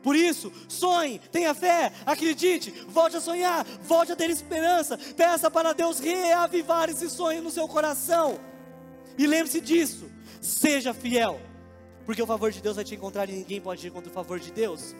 [0.00, 4.96] Por isso, sonhe, tenha fé, acredite, volte a sonhar, volte a ter esperança.
[4.96, 8.38] Peça para Deus reavivar esse sonho no seu coração.
[9.18, 10.08] E lembre-se disso,
[10.40, 11.40] seja fiel,
[12.06, 14.38] porque o favor de Deus vai te encontrar e ninguém pode ir contra o favor
[14.38, 14.94] de Deus.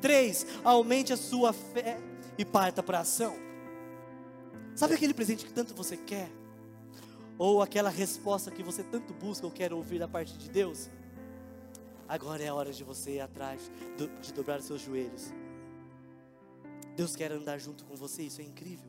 [0.00, 2.00] Três, aumente a sua fé
[2.38, 3.36] e parta para a ação.
[4.74, 6.30] Sabe aquele presente que tanto você quer?
[7.42, 10.88] Ou aquela resposta que você tanto busca ou quer ouvir da parte de Deus?
[12.08, 13.68] Agora é a hora de você ir atrás,
[14.20, 15.32] de dobrar os seus joelhos.
[16.94, 18.88] Deus quer andar junto com você, isso é incrível.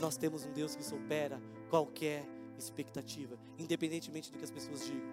[0.00, 2.24] Nós temos um Deus que supera qualquer
[2.58, 5.10] expectativa, independentemente do que as pessoas digam.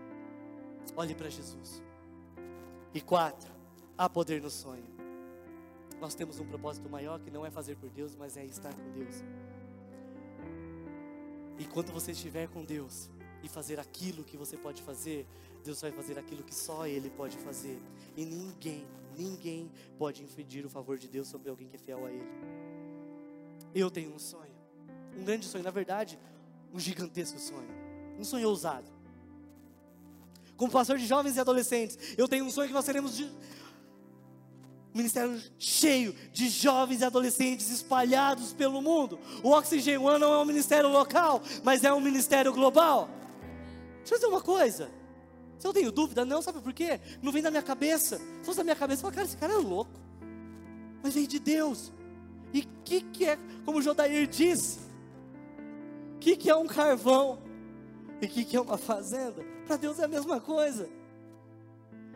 [0.95, 1.83] Olhe para Jesus.
[2.93, 3.51] E quatro,
[3.97, 4.87] há poder no sonho.
[5.99, 8.91] Nós temos um propósito maior que não é fazer por Deus, mas é estar com
[8.93, 9.25] Deus.
[11.57, 13.09] E quando você estiver com Deus
[13.43, 15.27] e fazer aquilo que você pode fazer,
[15.63, 17.79] Deus vai fazer aquilo que só Ele pode fazer.
[18.15, 18.85] E ninguém,
[19.17, 22.27] ninguém pode impedir o favor de Deus sobre alguém que é fiel a Ele.
[23.73, 24.55] Eu tenho um sonho,
[25.17, 26.19] um grande sonho, na verdade,
[26.73, 27.69] um gigantesco sonho,
[28.19, 28.91] um sonho ousado.
[30.57, 33.15] Como pastor de jovens e adolescentes, eu tenho um sonho que nós seremos
[34.95, 39.19] ministério cheio de jovens e adolescentes espalhados pelo mundo.
[39.43, 43.09] O Oxygen One não é um ministério local, mas é um ministério global.
[43.97, 44.89] Deixa eu dizer uma coisa.
[45.59, 46.99] Se eu tenho dúvida, não, sabe por quê?
[47.21, 48.17] Não vem da minha cabeça.
[48.17, 49.91] Se fosse da minha cabeça, eu falo, cara, esse cara é louco.
[51.03, 51.91] Mas vem de Deus.
[52.53, 54.79] E o que, que é, como o Jodair disse,
[56.15, 57.39] o que, que é um carvão?
[58.21, 59.43] E o que, que é uma fazenda?
[59.67, 60.87] Para Deus é a mesma coisa.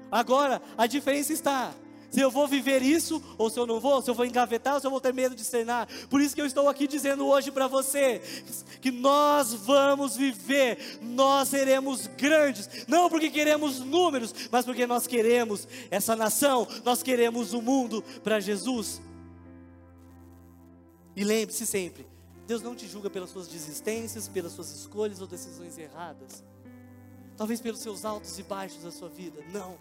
[0.10, 1.74] Agora, a diferença está
[2.10, 4.80] se eu vou viver isso ou se eu não vou, se eu vou engavetar ou
[4.80, 5.88] se eu vou ter medo de cenar.
[6.10, 8.20] Por isso que eu estou aqui dizendo hoje para você
[8.82, 15.68] que nós vamos viver, nós seremos grandes, não porque queremos números, mas porque nós queremos
[15.92, 19.02] essa nação, nós queremos o mundo para Jesus.
[21.16, 22.08] E lembre-se sempre,
[22.48, 26.44] Deus não te julga pelas suas desistências, pelas suas escolhas ou decisões erradas.
[27.38, 29.42] Talvez pelos seus altos e baixos da sua vida.
[29.52, 29.78] Não.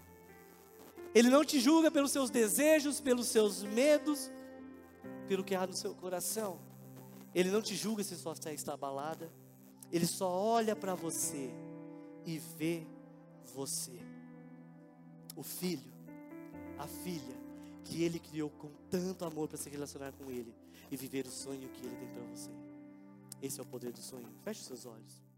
[1.13, 4.31] Ele não te julga pelos seus desejos, pelos seus medos,
[5.27, 6.59] pelo que há no seu coração.
[7.33, 9.31] Ele não te julga se sua fé está abalada.
[9.91, 11.51] Ele só olha para você
[12.25, 12.85] e vê
[13.55, 13.99] você.
[15.35, 15.91] O filho,
[16.77, 17.37] a filha,
[17.83, 20.53] que ele criou com tanto amor para se relacionar com ele
[20.91, 22.51] e viver o sonho que ele tem para você.
[23.41, 24.27] Esse é o poder do sonho.
[24.43, 25.28] Feche seus olhos.